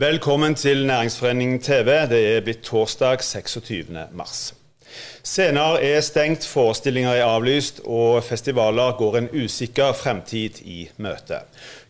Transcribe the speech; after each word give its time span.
Velkommen 0.00 0.54
til 0.54 0.86
Næringsforeningen 0.86 1.58
TV. 1.60 2.08
Det 2.08 2.20
er 2.36 2.40
blitt 2.40 2.62
torsdag 2.64 3.20
26. 3.20 3.84
mars. 4.16 4.54
Scener 5.22 5.76
er 5.76 6.00
stengt, 6.00 6.46
forestillinger 6.46 7.18
er 7.18 7.24
avlyst, 7.24 7.82
og 7.84 8.24
festivaler 8.24 8.96
går 8.96 9.18
en 9.18 9.28
usikker 9.42 9.92
fremtid 9.92 10.62
i 10.64 10.88
møte. 10.96 11.42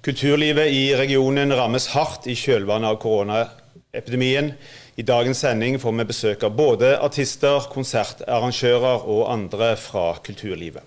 Kulturlivet 0.02 0.74
i 0.74 0.96
regionen 0.98 1.54
rammes 1.54 1.86
hardt 1.94 2.26
i 2.26 2.34
kjølvannet 2.34 2.90
av 2.90 2.98
koronaepidemien. 2.98 4.56
I 4.98 5.06
dagens 5.06 5.44
sending 5.46 5.78
får 5.78 5.94
vi 6.00 6.08
besøk 6.10 6.42
av 6.42 6.58
både 6.58 6.96
artister, 6.98 7.70
konsertarrangører 7.70 9.06
og 9.06 9.28
andre 9.30 9.76
fra 9.78 10.16
kulturlivet. 10.18 10.82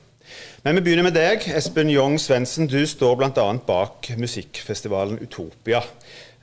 Men 0.64 0.76
vi 0.76 0.84
begynner 0.84 1.08
med 1.08 1.16
deg. 1.16 1.48
Espen 1.56 1.90
Jong 1.92 2.20
Svendsen, 2.20 2.68
du 2.68 2.84
står 2.88 3.16
bl.a. 3.16 3.48
bak 3.68 4.12
musikkfestivalen 4.20 5.24
Utopia. 5.24 5.86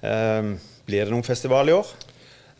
Eh, 0.00 0.54
blir 0.86 1.04
det 1.04 1.12
noen 1.12 1.26
festival 1.26 1.70
i 1.70 1.76
år? 1.76 1.90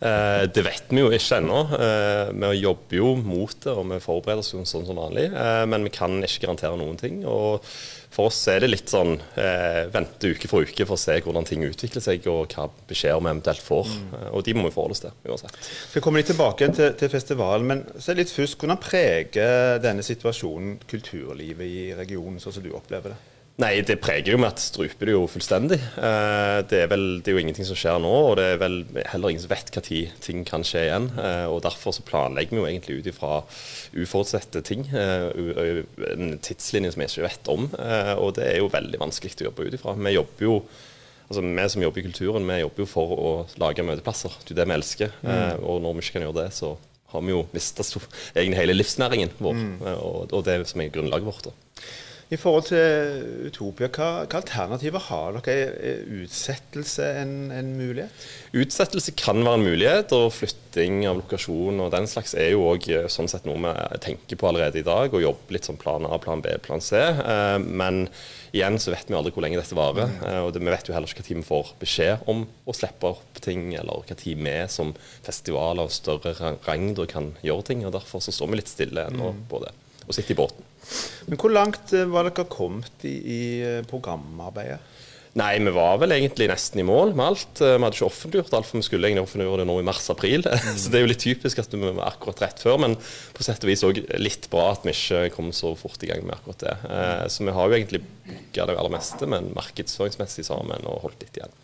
Eh, 0.01 0.43
det 0.49 0.65
vet 0.65 0.89
vi 0.89 1.03
jo 1.03 1.13
ikke 1.13 1.41
ennå. 1.43 1.61
Eh, 1.77 2.33
vi 2.33 2.53
jobber 2.63 2.97
jo 2.97 3.15
mot 3.21 3.57
det, 3.65 3.73
og 3.73 3.89
vi 3.91 4.01
forbereder 4.01 4.41
oss 4.41 4.55
jo 4.55 4.63
sånn 4.65 4.87
som 4.89 5.01
vanlig. 5.01 5.29
Eh, 5.29 5.65
men 5.69 5.85
vi 5.85 5.93
kan 5.93 6.21
ikke 6.25 6.47
garantere 6.47 6.81
noen 6.81 7.01
ting. 7.01 7.25
og 7.29 7.65
for 8.11 8.27
oss 8.27 8.41
er 8.51 8.59
det 8.65 8.73
litt 8.73 8.91
sånn 8.91 9.13
eh, 9.39 9.85
vente 9.95 10.33
uke 10.35 10.49
for 10.51 10.67
uke 10.67 10.83
for 10.83 10.97
å 10.97 11.01
se 11.01 11.15
hvordan 11.23 11.47
ting 11.47 11.63
utvikler 11.63 12.03
seg, 12.03 12.25
og 12.27 12.51
hva 12.57 12.67
beskjeder 12.91 13.23
vi 13.23 13.31
eventuelt 13.31 13.63
får. 13.63 13.93
Mm. 13.95 14.17
Og 14.35 14.43
de 14.47 14.55
må 14.59 14.65
vi 14.67 14.73
forholde 14.75 14.97
oss 14.97 15.05
til 15.05 15.31
uansett. 15.31 15.59
Vi 15.95 16.03
kommer 16.03 16.19
litt 16.19 16.33
tilbake 16.33 16.73
til, 16.75 16.91
til 16.99 17.13
festivalen, 17.13 17.69
men 17.71 17.85
se 18.03 18.17
litt 18.19 18.33
først, 18.35 18.59
hvordan 18.59 18.83
preger 18.83 19.79
denne 19.85 20.03
situasjonen 20.03 20.81
kulturlivet 20.91 21.63
i 21.71 21.85
regionen, 21.95 22.43
sånn 22.43 22.59
som 22.59 22.67
du 22.67 22.73
opplever 22.75 23.15
det? 23.15 23.21
Nei, 23.61 23.83
det 23.85 23.99
preger 24.01 24.33
jo 24.33 24.39
med 24.41 24.55
at 24.55 24.63
struper 24.63 25.09
det 25.11 25.15
jo 25.15 25.27
fullstendig. 25.29 25.77
Eh, 26.01 26.59
det 26.71 26.79
er, 26.85 26.89
vel, 26.89 27.05
det 27.21 27.29
er 27.29 27.37
jo 27.37 27.43
ingenting 27.43 27.67
som 27.69 27.77
skjer 27.77 27.99
nå, 28.01 28.13
og 28.31 28.39
det 28.41 28.47
er 28.55 28.61
vel 28.63 28.79
heller 29.11 29.33
ingen 29.33 29.43
som 29.43 29.53
vet 29.53 29.73
når 29.77 29.89
ting 30.25 30.47
kan 30.49 30.65
skje 30.65 30.87
igjen. 30.87 31.11
Eh, 31.21 31.45
og 31.51 31.61
Derfor 31.67 31.93
så 31.93 32.05
planlegger 32.07 32.57
vi 32.57 32.63
jo 32.63 32.69
egentlig 32.69 33.01
ut 33.01 33.11
ifra 33.13 33.33
uforutsette 33.93 34.63
ting. 34.65 34.87
Eh, 34.89 35.83
en 36.15 36.39
tidslinje 36.41 36.95
som 36.95 37.05
vi 37.05 37.11
ikke 37.11 37.27
vet 37.27 37.51
om. 37.53 37.69
Og 38.23 38.33
det 38.39 38.47
er 38.49 38.63
jo 38.63 38.73
veldig 38.73 39.03
vanskelig 39.03 39.37
å 39.43 39.51
jobbe 39.51 39.69
ut 39.69 39.77
ifra. 39.77 39.99
Vi 39.99 40.17
jobber 40.17 40.49
jo 40.49 40.63
Altså, 41.31 41.45
Vi 41.47 41.65
som 41.71 41.83
jobber 41.85 42.01
i 42.01 42.03
kulturen, 42.03 42.47
vi 42.49 42.57
jobber 42.59 42.83
jo 42.83 42.87
for 42.91 43.11
å 43.15 43.29
lage 43.63 43.85
møteplasser. 43.87 44.33
Det 44.43 44.51
er 44.51 44.57
det 44.59 44.65
vi 44.67 44.75
elsker. 44.75 45.13
Mm. 45.23 45.61
Og 45.63 45.77
når 45.85 45.93
vi 45.95 46.03
ikke 46.03 46.17
kan 46.17 46.25
gjøre 46.25 46.39
det, 46.41 46.47
så 46.57 46.73
har 47.13 47.23
vi 47.23 47.31
jo 47.31 47.45
mista 47.55 47.87
egentlig 47.87 48.59
hele 48.59 48.75
livsnæringen 48.75 49.31
vår. 49.39 49.61
Mm. 49.61 49.77
Og, 49.93 50.33
og, 50.33 50.43
det 50.47 50.57
som 50.67 50.83
er 50.83 50.91
grunnlaget 50.91 51.29
vårt. 51.31 51.47
da. 51.47 51.70
I 52.31 52.39
forhold 52.39 52.69
til 52.69 53.49
Utopia, 53.49 53.89
hva, 53.91 54.09
hva 54.23 54.39
alternativer 54.39 55.03
har 55.09 55.35
dere? 55.41 55.71
Er 55.83 56.03
utsettelse 56.21 57.09
en, 57.19 57.33
en, 57.51 57.73
mulighet? 57.75 58.27
Utsettelse 58.55 59.17
kan 59.19 59.43
være 59.43 59.59
en 59.59 59.67
mulighet, 59.67 60.15
og 60.15 60.29
flytting 60.37 61.01
av 61.11 61.19
lokasjon 61.19 61.83
og 61.83 61.91
den 61.91 62.07
slags 62.11 62.37
er 62.39 62.53
jo 62.53 62.69
òg 62.71 62.87
eh, 62.95 63.09
sånn 63.11 63.27
sett 63.31 63.49
noe 63.51 63.59
vi 63.59 63.99
tenker 64.07 64.39
på 64.39 64.47
allerede 64.47 64.79
i 64.79 64.87
dag, 64.87 65.11
og 65.11 65.25
jobber 65.25 65.59
litt 65.59 65.67
som 65.67 65.81
plan 65.81 66.07
A, 66.07 66.21
plan 66.23 66.45
B, 66.45 66.55
plan 66.63 66.79
C. 66.79 67.03
Eh, 67.03 67.57
men 67.67 68.05
igjen 68.55 68.79
så 68.79 68.95
vet 68.95 69.11
vi 69.11 69.19
aldri 69.19 69.35
hvor 69.35 69.49
lenge 69.49 69.59
dette 69.59 69.75
varer. 69.75 70.15
Mm. 70.15 70.23
Eh, 70.31 70.41
og 70.47 70.55
det, 70.55 70.63
vi 70.63 70.71
vet 70.71 70.87
jo 70.87 70.95
heller 70.95 71.11
ikke 71.11 71.27
tid 71.27 71.43
vi 71.43 71.47
får 71.51 71.75
beskjed 71.83 72.31
om 72.31 72.47
å 72.47 72.79
slippe 72.79 73.11
opp 73.11 73.43
ting, 73.43 73.73
eller 73.75 74.07
tid 74.15 74.39
vi 74.39 74.59
som 74.71 74.95
festivaler 75.27 75.83
av 75.83 75.95
større 75.99 76.39
rang 76.39 76.95
kan 77.11 77.33
gjøre 77.43 77.73
ting. 77.73 77.83
og 77.83 77.99
Derfor 77.99 78.23
så 78.23 78.39
står 78.39 78.55
vi 78.55 78.63
litt 78.63 78.71
stille 78.71 79.11
ennå 79.11 79.35
mm. 79.35 79.47
på 79.51 79.67
det, 79.67 79.75
og 80.07 80.15
sitter 80.15 80.39
i 80.39 80.45
båten. 80.45 80.70
Men 81.31 81.41
Hvor 81.41 81.53
langt 81.55 81.93
eh, 81.97 82.09
var 82.11 82.27
dere 82.29 82.49
kommet 82.51 83.05
i, 83.07 83.17
i 83.19 83.43
eh, 83.65 83.83
programarbeidet? 83.89 84.81
Nei, 85.39 85.53
vi 85.63 85.71
var 85.71 86.01
vel 86.03 86.11
egentlig 86.17 86.49
nesten 86.51 86.81
i 86.83 86.85
mål 86.87 87.13
med 87.15 87.23
alt. 87.23 87.61
Eh, 87.63 87.77
vi 87.77 87.85
hadde 87.85 87.95
ikke 87.95 88.09
offentliggjort 88.09 88.57
alt, 88.59 88.67
for 88.67 88.81
vi 88.81 88.87
skulle 88.89 89.07
egentlig 89.07 89.29
offentliggjøre 89.29 89.63
det 89.63 89.69
nå 89.71 89.77
i 89.79 89.87
mars-april. 89.87 90.49
Så 90.81 90.91
det 90.91 90.99
er 90.99 91.05
jo 91.05 91.13
litt 91.13 91.23
typisk 91.23 91.63
at 91.63 91.77
vi 91.77 91.83
var 91.85 92.03
akkurat 92.09 92.43
rett 92.47 92.65
før, 92.65 92.81
men 92.83 92.99
på 93.37 93.47
sett 93.47 93.63
og 93.63 93.71
vis 93.71 93.87
òg 93.87 94.03
litt 94.19 94.51
bra 94.51 94.73
at 94.75 94.87
vi 94.89 94.97
ikke 94.97 95.29
kom 95.37 95.53
så 95.55 95.77
fort 95.79 96.03
i 96.03 96.11
gang 96.11 96.27
med 96.27 96.35
akkurat 96.41 96.67
det. 96.67 96.77
Så 97.31 97.47
vi 97.47 97.55
har 97.55 97.71
jo 97.71 97.79
egentlig 97.79 98.03
booka 98.03 98.67
det 98.67 98.79
aller 98.81 98.97
meste, 98.97 99.31
men 99.31 99.53
markedsføringsmessig 99.55 100.49
sammen 100.51 100.91
og 100.91 101.05
holdt 101.07 101.23
litt 101.23 101.39
igjen. 101.39 101.55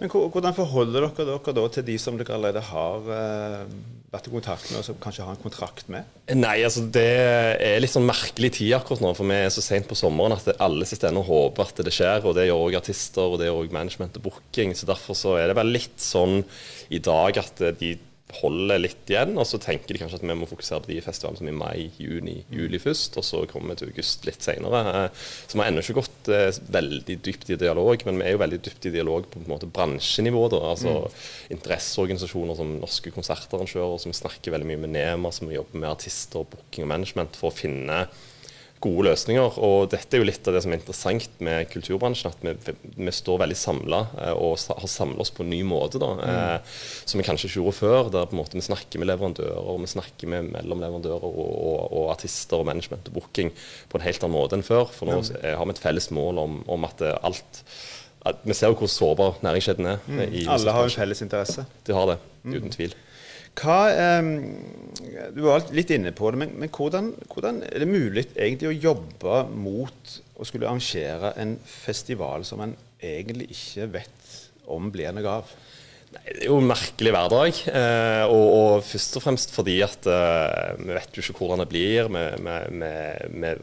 Men 0.00 0.10
Hvordan 0.10 0.56
forholder 0.56 1.06
dere 1.06 1.26
dere 1.28 1.54
da 1.56 1.66
til 1.72 1.86
de 1.86 1.98
som 2.00 2.16
dere 2.18 2.34
allerede 2.36 2.62
har 2.66 3.10
eh, 3.14 3.74
vært 4.14 4.28
i 4.28 4.32
kontakt 4.32 4.70
med, 4.70 4.80
og 4.80 4.86
som 4.86 4.98
kanskje 5.02 5.26
har 5.26 5.36
en 5.36 5.42
kontrakt 5.42 5.90
med? 5.92 6.08
Nei, 6.34 6.56
altså 6.66 6.84
det 6.94 7.04
er 7.04 7.82
litt 7.82 7.92
sånn 7.94 8.08
merkelig 8.08 8.54
tid 8.58 8.74
akkurat 8.78 9.02
nå, 9.04 9.12
for 9.18 9.28
vi 9.30 9.38
er 9.38 9.52
så 9.54 9.64
sent 9.64 9.88
på 9.90 9.98
sommeren 9.98 10.36
at 10.36 10.54
alle 10.62 10.88
sitter 10.88 11.10
ennå 11.10 11.24
og 11.24 11.30
håper 11.30 11.68
at 11.70 11.84
det 11.86 11.94
skjer. 11.94 12.24
og 12.24 12.36
Det 12.38 12.48
gjør 12.48 12.64
òg 12.68 12.78
artister, 12.80 13.28
og 13.28 13.38
det 13.40 13.50
gjør 13.50 13.62
òg 13.62 13.76
management 13.76 14.18
og 14.20 14.26
booking. 14.28 14.74
så 14.74 14.90
Derfor 14.90 15.18
så 15.18 15.38
er 15.40 15.50
det 15.50 15.58
bare 15.58 15.72
litt 15.72 15.98
sånn 16.02 16.42
i 16.94 17.02
dag 17.02 17.40
at 17.42 17.64
de 17.80 17.94
holder 18.32 18.80
litt 18.80 19.10
igjen. 19.10 19.34
Og 19.38 19.46
så 19.48 19.60
tenker 19.62 19.94
de 19.94 20.00
kanskje 20.00 20.18
at 20.18 20.24
vi 20.24 20.36
må 20.36 20.48
fokusere 20.48 20.82
på 20.84 20.90
de 20.90 21.00
festivalene 21.04 21.40
som 21.40 21.50
i 21.50 21.54
mai, 21.56 21.90
juni, 22.00 22.36
juli 22.52 22.80
først. 22.82 23.18
Og 23.20 23.26
så 23.26 23.42
kommer 23.50 23.74
vi 23.74 23.82
til 23.82 23.92
august 23.92 24.26
litt 24.28 24.44
senere. 24.44 24.82
Eh, 24.90 25.24
så 25.46 25.56
vi 25.56 25.62
har 25.62 25.70
ennå 25.70 25.84
ikke 25.84 25.98
gått 26.00 26.30
eh, 26.32 26.60
veldig 26.78 27.18
dypt 27.28 27.54
i 27.54 27.60
dialog, 27.60 28.06
men 28.08 28.20
vi 28.20 28.28
er 28.28 28.36
jo 28.36 28.42
veldig 28.44 28.60
dypt 28.66 28.90
i 28.90 28.94
dialog 28.96 29.28
på, 29.28 29.38
på 29.38 29.44
en 29.44 29.54
måte 29.54 29.70
bransjenivå. 29.70 30.46
Da. 30.54 30.62
Altså 30.72 30.94
mm. 31.04 31.24
interesseorganisasjoner 31.58 32.60
som 32.60 32.76
norske 32.80 33.14
konsertarrangører, 33.14 33.98
som 34.02 34.16
snakker 34.16 34.56
veldig 34.56 34.70
mye 34.72 34.84
med 34.86 34.96
NEMA, 34.96 35.34
som 35.34 35.52
jobber 35.52 35.84
med 35.84 35.92
artister, 35.92 36.46
booking 36.48 36.88
og 36.88 36.94
management 36.96 37.38
for 37.40 37.52
å 37.52 37.58
finne 37.58 38.06
gode 38.82 39.06
løsninger. 39.08 39.58
Og 39.64 39.88
dette 39.92 40.16
er 40.16 40.22
jo 40.22 40.26
litt 40.28 40.48
av 40.48 40.56
det 40.56 40.62
som 40.64 40.72
er 40.72 40.80
interessant 40.80 41.40
med 41.44 41.68
kulturbransjen, 41.72 42.34
at 42.34 42.44
vi, 42.44 42.74
vi 42.98 43.14
står 43.14 43.40
veldig 43.44 43.58
samla 43.58 44.00
eh, 44.20 44.34
og 44.34 44.58
har 44.68 44.90
samla 44.90 45.24
oss 45.24 45.32
på 45.34 45.44
en 45.44 45.52
ny 45.52 45.62
måte. 45.68 46.00
da, 46.02 46.10
mm. 46.18 46.24
eh, 46.28 46.76
Som 47.04 47.20
vi 47.20 47.26
kanskje 47.28 47.50
ikke 47.50 47.60
gjorde 47.62 47.78
før. 47.78 48.12
der 48.14 48.28
på 48.30 48.36
en 48.36 48.42
måte 48.42 48.58
Vi 48.58 48.66
snakker 48.66 49.02
med 49.02 49.10
leverandører, 49.12 49.62
og 49.62 49.82
vi 49.84 49.90
snakker 49.94 50.30
med 50.34 50.52
mellomleverandører 50.52 51.26
og, 51.30 51.40
og, 51.40 51.80
og, 51.88 52.06
artister 52.14 52.60
og 52.60 52.68
management 52.70 53.10
og 53.10 53.18
booking 53.20 53.52
på 53.88 54.00
en 54.00 54.06
helt 54.06 54.24
annen 54.24 54.38
måte 54.38 54.58
enn 54.58 54.66
før. 54.66 54.88
For 54.92 55.10
nå 55.10 55.20
mm. 55.22 55.34
har 55.58 55.68
vi 55.68 55.76
et 55.76 55.84
felles 55.84 56.10
mål 56.14 56.42
om, 56.44 56.62
om 56.70 56.88
at 56.90 57.04
alt 57.20 57.64
at 58.24 58.38
Vi 58.48 58.54
ser 58.56 58.70
jo 58.72 58.76
hvor 58.80 58.88
sårbar 58.88 59.34
næringskjeden 59.44 59.86
er. 59.86 59.98
Mm. 60.08 60.20
Alle 60.48 60.72
har 60.72 60.86
en 60.86 60.94
felles 60.94 61.20
interesse. 61.20 61.66
De 61.84 61.92
har 61.92 62.06
det, 62.08 62.14
mm. 62.44 62.54
uten 62.54 62.72
tvil. 62.72 62.94
Hva, 63.54 63.78
um, 64.18 64.30
du 65.34 65.44
var 65.44 65.68
litt 65.74 65.92
inne 65.94 66.10
på 66.16 66.32
det, 66.32 66.40
men, 66.42 66.54
men 66.58 66.72
hvordan, 66.74 67.12
hvordan, 67.30 67.62
er 67.68 67.84
det 67.84 67.90
mulig 67.90 68.26
egentlig 68.34 68.72
å 68.72 68.80
jobbe 68.90 69.36
mot 69.54 70.16
å 70.34 70.46
skulle 70.48 70.66
arrangere 70.66 71.34
en 71.40 71.54
festival 71.62 72.46
som 72.46 72.64
en 72.64 72.74
egentlig 72.98 73.52
ikke 73.54 73.86
vet 74.00 74.34
om 74.74 74.90
blir 74.90 75.14
noe 75.14 75.36
av? 75.38 75.54
Det 76.24 76.46
er 76.46 76.48
jo 76.48 76.56
en 76.60 76.68
merkelig 76.68 77.12
hverdag. 77.14 77.58
Eh, 77.68 78.24
og, 78.30 78.44
og, 78.54 78.84
først 78.86 79.18
og 79.18 79.24
fremst 79.24 79.52
fordi 79.54 79.76
at 79.84 80.06
eh, 80.08 80.76
vi 80.80 80.94
vet 80.96 81.16
jo 81.16 81.24
ikke 81.24 81.36
hvordan 81.40 81.62
det 81.62 81.68
blir. 81.70 82.08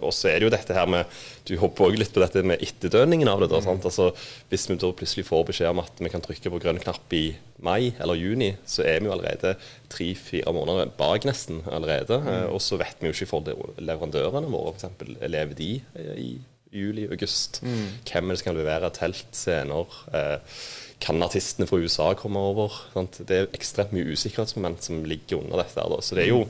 Og 0.01 0.11
så 0.15 0.31
er 0.31 0.39
det 0.39 0.47
jo 0.47 0.53
dette 0.53 0.75
her 0.75 0.89
med 0.89 1.21
Du 1.47 1.55
hopper 1.61 1.87
òg 1.87 1.97
litt 1.99 2.13
på 2.13 2.21
dette 2.21 2.43
med 2.45 2.61
etterdønningen 2.61 3.31
av 3.31 3.41
det. 3.43 3.49
Da, 3.53 3.61
mm. 3.63 3.81
altså, 3.89 4.11
hvis 4.51 4.67
vi 4.69 4.77
da 4.81 4.91
plutselig 4.97 5.25
får 5.29 5.47
beskjed 5.49 5.71
om 5.71 5.81
at 5.83 6.03
vi 6.03 6.11
kan 6.13 6.23
trykke 6.23 6.53
på 6.53 6.61
grønn 6.61 6.81
knapp 6.83 7.17
i 7.17 7.23
mai 7.61 7.93
eller 8.01 8.19
juni, 8.19 8.53
så 8.65 8.85
er 8.85 9.01
vi 9.01 9.09
jo 9.09 9.15
allerede 9.15 9.55
tre-fire 9.91 10.53
måneder 10.55 10.93
bak 10.97 11.25
nesten 11.29 11.63
allerede. 11.69 12.21
Mm. 12.21 12.31
Eh, 12.35 12.47
og 12.51 12.61
så 12.63 12.79
vet 12.81 13.01
vi 13.01 13.09
jo 13.09 13.17
ikke 13.17 13.31
for 13.31 13.73
leverandørene 13.81 14.53
våre, 14.53 14.77
f.eks. 14.77 15.17
Lever 15.25 15.57
de 15.57 15.73
i 16.19 16.31
juli-august? 16.71 17.63
Mm. 17.65 17.89
Hvem 18.07 18.29
er 18.29 18.35
det 18.35 18.41
som 18.41 18.51
kan 18.51 18.61
levere 18.61 18.93
telt, 18.95 19.27
scener? 19.35 19.99
Kan 21.01 21.23
artistene 21.25 21.67
fra 21.69 21.79
USA 21.81 22.11
komme 22.17 22.41
over? 22.51 22.77
Sant? 22.93 23.19
Det 23.27 23.37
er 23.37 23.51
ekstremt 23.57 23.93
mye 23.95 24.13
usikkerhetsmoment 24.13 24.85
som 24.85 25.03
ligger 25.07 25.41
under 25.41 25.63
dette. 25.63 25.81
Da. 25.81 25.99
Så 26.05 26.17
det 26.17 26.27
er 26.27 26.33
jo 26.35 26.45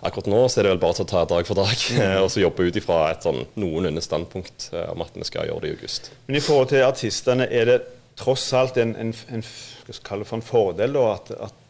Akkurat 0.00 0.30
nå 0.32 0.38
så 0.48 0.60
er 0.60 0.64
det 0.64 0.70
vel 0.72 0.78
bare 0.80 1.04
å 1.04 1.08
ta 1.08 1.26
dag 1.28 1.44
for 1.44 1.58
dag 1.58 1.76
mm. 1.76 2.22
og 2.24 2.30
så 2.32 2.40
jobbe 2.40 2.70
ut 2.70 2.76
ifra 2.80 3.02
et 3.10 3.26
sånn 3.26 3.42
noenlunde 3.60 4.00
standpunkt 4.00 4.70
eh, 4.72 4.86
om 4.94 5.02
at 5.04 5.12
vi 5.12 5.26
skal 5.28 5.50
gjøre 5.50 5.66
det 5.66 5.72
i 5.72 5.74
august. 5.76 6.08
Men 6.24 6.38
i 6.38 6.40
forhold 6.44 6.70
til 6.72 6.86
artistene, 6.86 7.44
er 7.52 7.68
det 7.68 7.78
tross 8.20 8.46
alt 8.56 8.80
en, 8.80 8.94
en, 8.96 9.12
en, 9.28 9.44
for 9.44 10.38
en 10.38 10.44
fordel 10.44 10.96
da, 10.96 11.04
at, 11.18 11.34
at, 11.48 11.60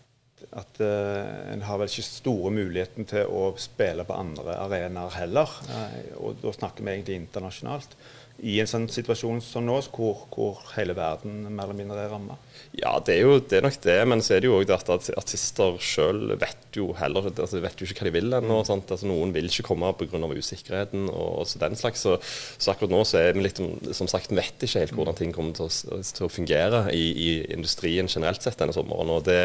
at 0.63 0.81
uh, 0.83 1.51
en 1.53 1.67
har 1.67 1.83
vel 1.83 1.91
ikke 1.91 2.07
store 2.07 2.55
muligheten 2.55 3.11
til 3.11 3.27
å 3.35 3.51
spille 3.59 4.07
på 4.07 4.15
andre 4.19 4.57
arenaer 4.63 5.19
heller? 5.19 5.59
Uh, 5.67 6.01
og 6.23 6.41
da 6.43 6.55
snakker 6.55 6.87
vi 6.87 6.95
egentlig 6.95 7.19
internasjonalt 7.25 7.99
i 8.41 8.57
en 8.63 8.69
sånn 8.69 8.87
situasjon 8.89 9.43
som 9.45 9.67
nå, 9.67 9.77
hvor, 9.93 10.25
hvor 10.33 10.61
hele 10.77 10.95
verden 10.97 11.43
mer 11.51 11.67
eller 11.67 11.77
mindre 11.77 11.99
er 12.05 12.13
ramma? 12.13 12.39
Ja, 12.77 12.95
det 13.05 13.17
er 13.17 13.25
jo 13.27 13.39
det 13.43 13.59
er 13.59 13.65
nok 13.67 13.77
det, 13.83 13.97
men 14.09 14.23
så 14.23 14.37
er 14.37 14.43
det 14.43 14.49
jo 14.49 14.57
òg 14.61 14.71
at 14.73 14.91
artister 15.19 15.77
sjøl 15.83 16.37
vet 16.39 16.79
jo 16.79 16.91
heller 16.97 17.27
altså 17.31 17.61
vet 17.63 17.81
jo 17.81 17.89
ikke 17.89 18.05
hva 18.05 18.09
de 18.09 18.15
vil 18.15 18.37
ennå. 18.39 18.61
Mm. 18.63 18.85
Altså, 18.87 19.09
noen 19.11 19.35
vil 19.35 19.51
ikke 19.51 19.67
komme 19.67 19.91
pga. 19.99 20.21
usikkerheten 20.31 21.09
og, 21.11 21.43
og 21.43 21.55
den 21.61 21.77
slags. 21.77 22.05
Så, 22.07 22.17
så, 22.23 22.73
akkurat 22.73 22.95
nå 22.95 23.03
så 23.09 23.21
er 23.21 23.37
vi 23.37 23.45
litt 23.45 23.61
som 23.97 24.09
sagt, 24.11 24.33
vet 24.37 24.63
ikke 24.63 24.85
helt 24.85 24.95
hvordan 24.97 25.19
ting 25.19 25.35
kommer 25.35 25.57
til 25.57 25.67
å, 25.67 26.01
til 26.01 26.27
å 26.29 26.33
fungere 26.33 26.85
i, 26.95 27.05
i, 27.11 27.31
industrien 27.57 28.09
generelt 28.09 28.47
sett 28.47 28.61
denne 28.61 28.77
sommeren. 28.77 29.11
og 29.17 29.27
det, 29.27 29.41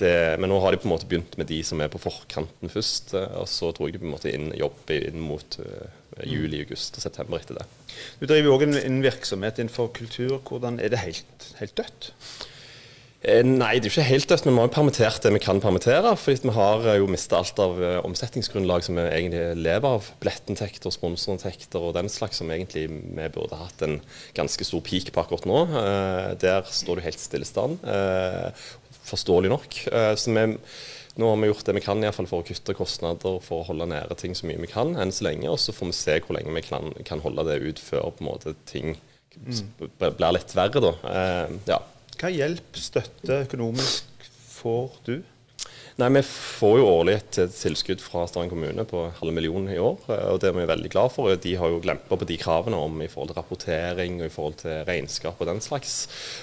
det, 0.00 0.12
men 0.42 0.50
nå 0.52 0.58
har 0.60 0.74
de 0.74 0.82
på 0.82 0.90
en 0.90 0.96
måte 0.96 1.08
begynt 1.08 1.38
med 1.40 1.48
de 1.52 1.62
som 1.64 1.80
er 1.80 1.92
på 1.92 2.02
forkanten 2.02 2.72
først. 2.72 3.14
Og 3.14 3.46
så 3.48 3.70
tror 3.72 3.88
jeg 3.88 3.96
de 3.96 4.02
på 4.04 4.10
en 4.10 4.16
måte 4.16 4.34
inn, 4.34 4.50
jobber 4.58 5.08
inn 5.12 5.22
mot 5.22 5.60
uh, 5.62 5.86
juli, 6.24 6.62
august 6.64 6.96
og 6.96 7.04
september 7.04 7.40
etter 7.40 7.60
det. 7.60 7.66
Du 8.20 8.26
driver 8.28 8.54
òg 8.54 8.66
en, 8.66 8.76
en, 8.80 9.00
virksomhet 9.04 9.60
innenfor 9.60 9.92
kultur. 9.96 10.38
Hvordan 10.46 10.80
Er 10.80 10.92
det 10.92 11.02
helt, 11.04 11.50
helt 11.60 11.76
dødt? 11.76 12.12
Eh, 13.26 13.42
nei, 13.42 13.80
det 13.80 13.88
er 13.88 13.90
jo 13.90 13.94
ikke 13.96 14.10
helt 14.10 14.28
dødt. 14.30 14.46
Vi 14.46 14.54
må 14.54 14.64
ha 14.66 14.70
permittert 14.70 15.24
det 15.24 15.32
vi 15.34 15.42
kan 15.42 15.60
permittere. 15.60 16.14
fordi 16.16 16.46
vi 16.46 16.54
har 16.54 16.86
eh, 16.86 16.98
jo 17.00 17.08
mista 17.10 17.40
alt 17.40 17.58
av 17.58 17.78
uh, 17.80 18.04
omsetningsgrunnlag 18.06 18.84
som 18.86 19.00
vi 19.00 19.06
egentlig 19.08 19.44
lever 19.56 19.96
av. 19.98 20.10
Billettinntekter, 20.20 20.94
sponsorinntekter 20.94 21.82
og 21.82 21.96
den 21.96 22.08
slags 22.12 22.38
som 22.38 22.50
egentlig 22.54 22.86
vi 22.88 23.28
burde 23.34 23.58
hatt 23.58 23.82
en 23.82 23.98
ganske 24.36 24.64
stor 24.64 24.84
peak 24.84 25.10
på 25.10 25.24
akkurat 25.24 25.48
nå. 25.48 25.64
Uh, 25.72 26.36
der 26.38 26.62
står 26.70 27.00
det 27.00 27.08
helt 27.08 27.22
stille 27.22 27.48
i 27.48 27.78
uh, 27.88 28.68
forståelig 29.06 29.50
nok. 29.50 29.74
så 30.18 30.32
vi 30.34 30.46
nå 31.16 31.28
har 31.30 31.38
vi 31.40 31.48
gjort 31.48 31.64
det 31.64 31.74
vi 31.78 31.84
kan 31.84 32.04
i 32.04 32.12
fall 32.12 32.28
for 32.28 32.44
å 32.44 32.46
kutte 32.46 32.74
kostnader 32.76 33.38
for 33.44 33.62
å 33.62 33.68
holde 33.70 33.88
nede 33.88 34.16
ting 34.20 34.34
så 34.36 34.48
mye 34.48 34.60
vi 34.60 34.68
kan 34.70 34.92
enn 35.00 35.12
så 35.14 35.28
lenge. 35.28 35.48
Og 35.48 35.60
så 35.62 35.72
får 35.72 35.90
vi 35.90 35.96
se 35.96 36.16
hvor 36.20 36.36
lenge 36.36 36.52
vi 36.56 36.64
kan, 36.66 36.92
kan 37.08 37.22
holde 37.24 37.46
det 37.48 37.60
ut 37.64 37.80
før 37.80 38.10
på 38.12 38.24
en 38.24 38.30
måte 38.30 38.52
ting 38.68 38.96
mm. 39.36 39.88
blir 39.96 40.36
litt 40.36 40.56
verre. 40.56 40.82
da. 40.84 40.92
ja. 41.68 41.80
Hva 42.16 42.32
hjelp, 42.32 42.76
støtte 42.80 43.42
økonomisk 43.46 44.28
får 44.56 45.00
du? 45.08 45.16
Nei, 45.96 46.10
Vi 46.12 46.20
får 46.28 46.74
jo 46.76 46.88
årlig 46.90 47.12
et 47.16 47.36
tilskudd 47.56 48.02
fra 48.04 48.26
Strand 48.28 48.50
kommune 48.52 48.84
på 48.84 49.06
halve 49.16 49.32
million 49.32 49.64
i 49.72 49.78
år. 49.80 49.96
og 50.12 50.40
Det 50.40 50.50
er 50.50 50.56
vi 50.58 50.66
veldig 50.68 50.90
glad 50.92 51.12
for. 51.14 51.32
De 51.32 51.54
har 51.56 51.72
jo 51.72 51.80
glemt 51.80 52.04
på 52.10 52.18
de 52.20 52.36
kravene 52.36 52.76
om 52.76 53.00
i 53.00 53.08
forhold 53.08 53.32
til 53.32 53.38
rapportering 53.40 54.18
og 54.20 54.26
i 54.26 54.34
forhold 54.34 54.58
til 54.60 54.84
regnskap 54.84 55.40
og 55.40 55.48
den 55.48 55.62
slags. 55.64 55.94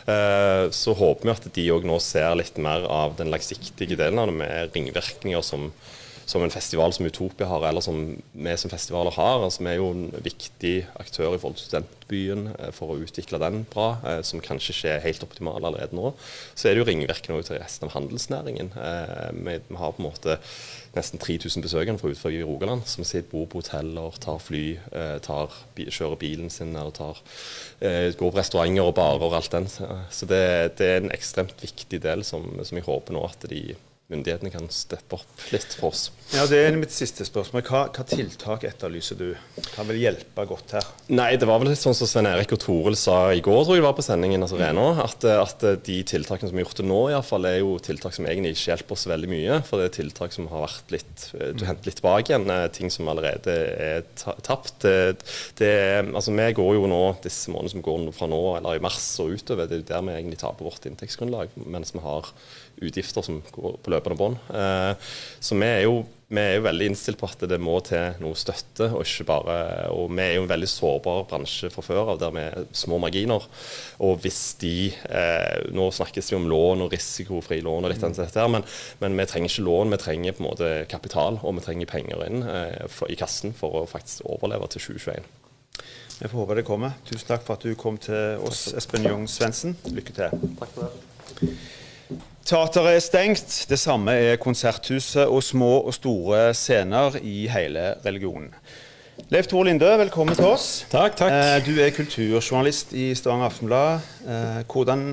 Eh, 0.10 0.74
så 0.74 0.98
håper 0.98 1.30
vi 1.30 1.36
at 1.36 1.46
de 1.54 1.68
òg 1.70 1.86
nå 1.86 2.00
ser 2.02 2.34
litt 2.40 2.58
mer 2.58 2.88
av 2.90 3.14
den 3.20 3.30
langsiktige 3.30 3.94
delen 3.94 4.18
av 4.18 4.32
det, 4.32 4.40
med 4.42 4.74
ringvirkninger 4.74 5.46
som 5.46 5.70
som 6.26 6.44
en 6.44 6.54
festival 6.54 6.94
som 6.94 7.06
Utopia 7.06 7.48
har, 7.48 7.66
eller 7.68 7.82
som 7.82 8.00
vi 8.32 8.58
som 8.58 8.72
festivaler 8.72 9.12
har. 9.12 9.44
Altså, 9.44 9.64
vi 9.64 9.72
er 9.74 9.80
jo 9.80 9.90
en 9.92 10.06
viktig 10.24 10.76
aktør 11.00 11.36
i 11.36 11.40
forhold 11.42 11.60
til 11.60 11.68
studentbyen 11.68 12.48
eh, 12.58 12.72
for 12.76 12.94
å 12.94 13.00
utvikle 13.04 13.42
den 13.44 13.64
bra, 13.70 13.98
eh, 14.08 14.22
som 14.26 14.44
kanskje 14.44 14.76
ikke 14.76 14.94
er 14.94 15.04
helt 15.08 15.26
optimal 15.26 15.60
allerede 15.60 15.98
nå. 15.98 16.14
Så 16.56 16.70
er 16.70 16.76
det 16.76 16.84
jo 16.84 16.88
ringvirkninger 16.92 17.48
til 17.48 17.60
resten 17.60 17.90
av 17.90 17.96
handelsnæringen. 17.98 18.72
Eh, 18.78 19.30
vi, 19.36 19.60
har 19.80 19.96
på 19.96 20.04
en 20.04 20.10
måte 20.10 20.40
nesten 20.94 21.20
3000 21.20 21.66
besøkende 21.66 22.00
fra 22.00 22.12
utenfor 22.14 22.36
Rogaland 22.46 22.88
som 22.88 23.06
sitter, 23.08 23.30
bor 23.32 23.48
på 23.50 23.64
hoteller, 23.64 24.20
tar 24.22 24.38
fly, 24.38 24.78
tar, 25.26 25.56
kjører 25.74 26.20
bilen 26.22 26.52
sin 26.54 26.76
og 26.78 26.92
tar, 27.00 27.18
går 27.82 28.22
på 28.22 28.38
restauranter 28.38 28.86
og 28.86 28.94
barer 29.00 29.26
og 29.26 29.34
alt 29.40 29.56
den. 29.56 29.66
Så 30.14 30.30
det, 30.30 30.44
det 30.78 30.92
er 30.92 31.02
en 31.02 31.16
ekstremt 31.16 31.66
viktig 31.66 31.98
del 32.04 32.22
som, 32.28 32.46
som 32.62 32.78
jeg 32.78 32.86
håper 32.86 33.18
nå 33.18 33.26
at 33.26 33.50
de 33.50 33.64
myndighetene 34.12 34.52
kan 34.52 34.66
steppe 34.74 35.16
opp 35.16 35.44
litt 35.54 35.76
for 35.78 35.94
oss. 35.94 36.10
Ja, 36.34 36.46
Det 36.50 36.60
er 36.60 36.76
mitt 36.76 36.92
siste 36.92 37.26
spørsmål. 37.28 37.64
Hva, 37.64 37.84
hva, 37.94 38.04
tiltak 38.08 38.66
etterlyser 38.68 39.18
du? 39.20 39.28
Hva 39.74 39.86
vil 39.88 40.02
hjelpe 40.02 40.46
godt 40.50 40.76
her? 40.76 40.88
Nei, 41.14 41.36
Det 41.38 41.48
var 41.48 41.62
vel 41.62 41.72
litt 41.72 41.82
sånn 41.82 41.96
som 41.96 42.10
Svein 42.10 42.28
Erik 42.28 42.52
og 42.56 42.60
Toril 42.60 42.98
sa 43.00 43.32
i 43.32 43.42
går, 43.44 43.62
tror 43.64 43.78
jeg 43.78 43.86
var 43.86 43.96
på 43.96 44.06
sendingen, 44.06 44.44
altså 44.44 44.60
Rena, 44.60 44.88
at, 45.06 45.24
at, 45.24 45.64
de 45.86 45.98
tiltakene 46.04 46.52
som 46.52 46.60
er 46.60 46.66
gjort 46.66 46.80
til 46.82 46.90
nå, 46.90 47.00
i 47.12 47.22
fall, 47.24 47.48
er 47.48 47.60
jo 47.62 47.78
tiltak 47.84 48.16
som 48.18 48.28
egentlig 48.28 48.56
ikke 48.58 48.74
hjelper 48.74 48.98
oss 48.98 49.08
veldig 49.08 49.32
mye. 49.32 49.60
For 49.68 49.80
det 49.80 49.90
er 49.90 49.96
tiltak 50.02 50.36
som 50.36 50.50
har 50.52 50.66
vært 50.68 50.94
litt 50.98 51.26
Du 51.58 51.64
henter 51.68 51.90
litt 51.90 52.02
tilbake 52.02 52.34
igjen, 52.34 52.50
eh, 52.52 52.68
ting 52.76 52.92
som 52.94 53.08
allerede 53.12 53.56
er 53.56 54.04
tapt. 54.20 54.84
Det, 54.84 55.24
det, 55.62 55.74
altså, 56.12 56.36
Vi 56.36 56.50
går 56.60 56.74
jo 56.76 56.90
nå, 56.92 57.04
disse 57.24 57.54
månedene 57.54 57.78
som 57.78 57.86
går 57.88 58.10
fra 58.18 58.28
nå, 58.28 58.42
eller 58.58 58.78
i 58.80 58.84
mars 58.84 59.14
og 59.24 59.38
utover, 59.38 59.70
det 59.70 59.84
er 59.84 59.88
der 59.94 60.06
vi 60.10 60.18
egentlig 60.18 60.42
taper 60.44 60.68
vårt 60.68 60.90
inntektsgrunnlag. 60.90 61.56
mens 61.56 61.94
vi 61.94 62.04
har 62.04 62.34
utgifter 62.82 63.26
som 63.26 63.40
går 63.54 63.80
på 63.84 63.94
løpende 63.94 64.18
bånd. 64.20 64.38
Eh, 64.54 65.14
så 65.44 65.58
vi 65.60 65.68
er, 65.68 65.82
jo, 65.86 66.00
vi 66.34 66.42
er, 66.42 66.56
jo, 66.58 66.64
veldig 66.66 66.88
innstilt 66.90 67.20
på 67.20 67.28
at 67.30 67.46
det 67.50 67.60
må 67.62 67.76
til 67.86 68.18
noe 68.24 68.38
støtte, 68.40 68.90
og 68.90 69.04
ikke 69.06 69.28
bare 69.30 69.58
Og 69.94 70.10
vi 70.14 70.24
er 70.24 70.34
jo 70.38 70.46
en 70.46 70.52
veldig 70.52 70.70
sårbar 70.70 71.28
bransje 71.30 71.70
fra 71.74 71.84
før 71.86 72.14
av, 72.14 72.22
der 72.22 72.34
vi 72.36 72.46
er 72.48 72.66
små 72.76 73.00
marginer. 73.04 73.46
Og 74.04 74.24
hvis 74.24 74.42
de 74.64 74.90
eh, 74.90 75.70
Nå 75.76 75.90
snakkes 75.94 76.32
det 76.32 76.40
om 76.40 76.50
lån 76.50 76.88
og 76.88 76.96
risikofri 76.96 77.62
lån 77.66 77.86
og 77.86 77.94
litt 77.94 78.04
av 78.08 78.18
dette, 78.18 78.50
men, 78.50 78.66
men, 79.04 79.20
vi 79.20 79.30
trenger 79.30 79.52
ikke 79.52 79.68
lån, 79.70 79.94
vi 79.94 80.02
trenger 80.08 80.38
på 80.38 80.44
en 80.44 80.50
måte 80.50 80.74
kapital, 80.92 81.40
og 81.44 81.60
vi 81.60 81.68
trenger 81.68 81.94
penger 81.94 82.28
inn 82.28 82.44
eh, 82.48 82.84
for, 82.90 83.12
i 83.12 83.20
kassen 83.20 83.56
for 83.58 83.84
å 83.84 83.88
faktisk 83.90 84.26
overleve 84.30 84.72
til 84.74 84.90
2021. 84.94 85.32
Vi 86.20 86.28
får 86.28 86.38
håpe 86.38 86.56
det 86.56 86.64
kommer. 86.64 86.92
Tusen 87.06 87.28
takk 87.28 87.46
for 87.46 87.58
at 87.58 87.66
du 87.66 87.74
kom 87.76 87.98
til 87.98 88.40
oss, 88.48 88.68
Espen 88.78 89.08
Jung 89.10 89.28
Svendsen. 89.28 89.78
Lykke 89.92 90.16
til. 90.16 90.44
Takk 90.60 90.76
for 90.76 90.88
det. 90.88 91.83
Teateret 92.44 92.98
er 92.98 93.04
stengt. 93.04 93.54
Det 93.72 93.78
samme 93.80 94.12
er 94.20 94.40
Konserthuset 94.42 95.30
og 95.32 95.40
små 95.46 95.78
og 95.88 95.94
store 95.96 96.50
scener 96.58 97.16
i 97.24 97.46
hele 97.48 97.94
religionen. 98.04 98.50
Leif 99.32 99.48
Tor 99.48 99.64
Linde, 99.64 99.88
velkommen 100.02 100.36
til 100.36 100.50
oss. 100.50 100.84
Takk, 100.92 101.16
takk. 101.16 101.32
Eh, 101.32 101.62
du 101.64 101.80
er 101.80 101.94
kulturjournalist 101.96 102.92
i 103.00 103.14
Stavanger 103.16 103.48
Aftenblad. 103.48 104.04
Eh, 104.28 104.60
hvordan, 104.68 105.06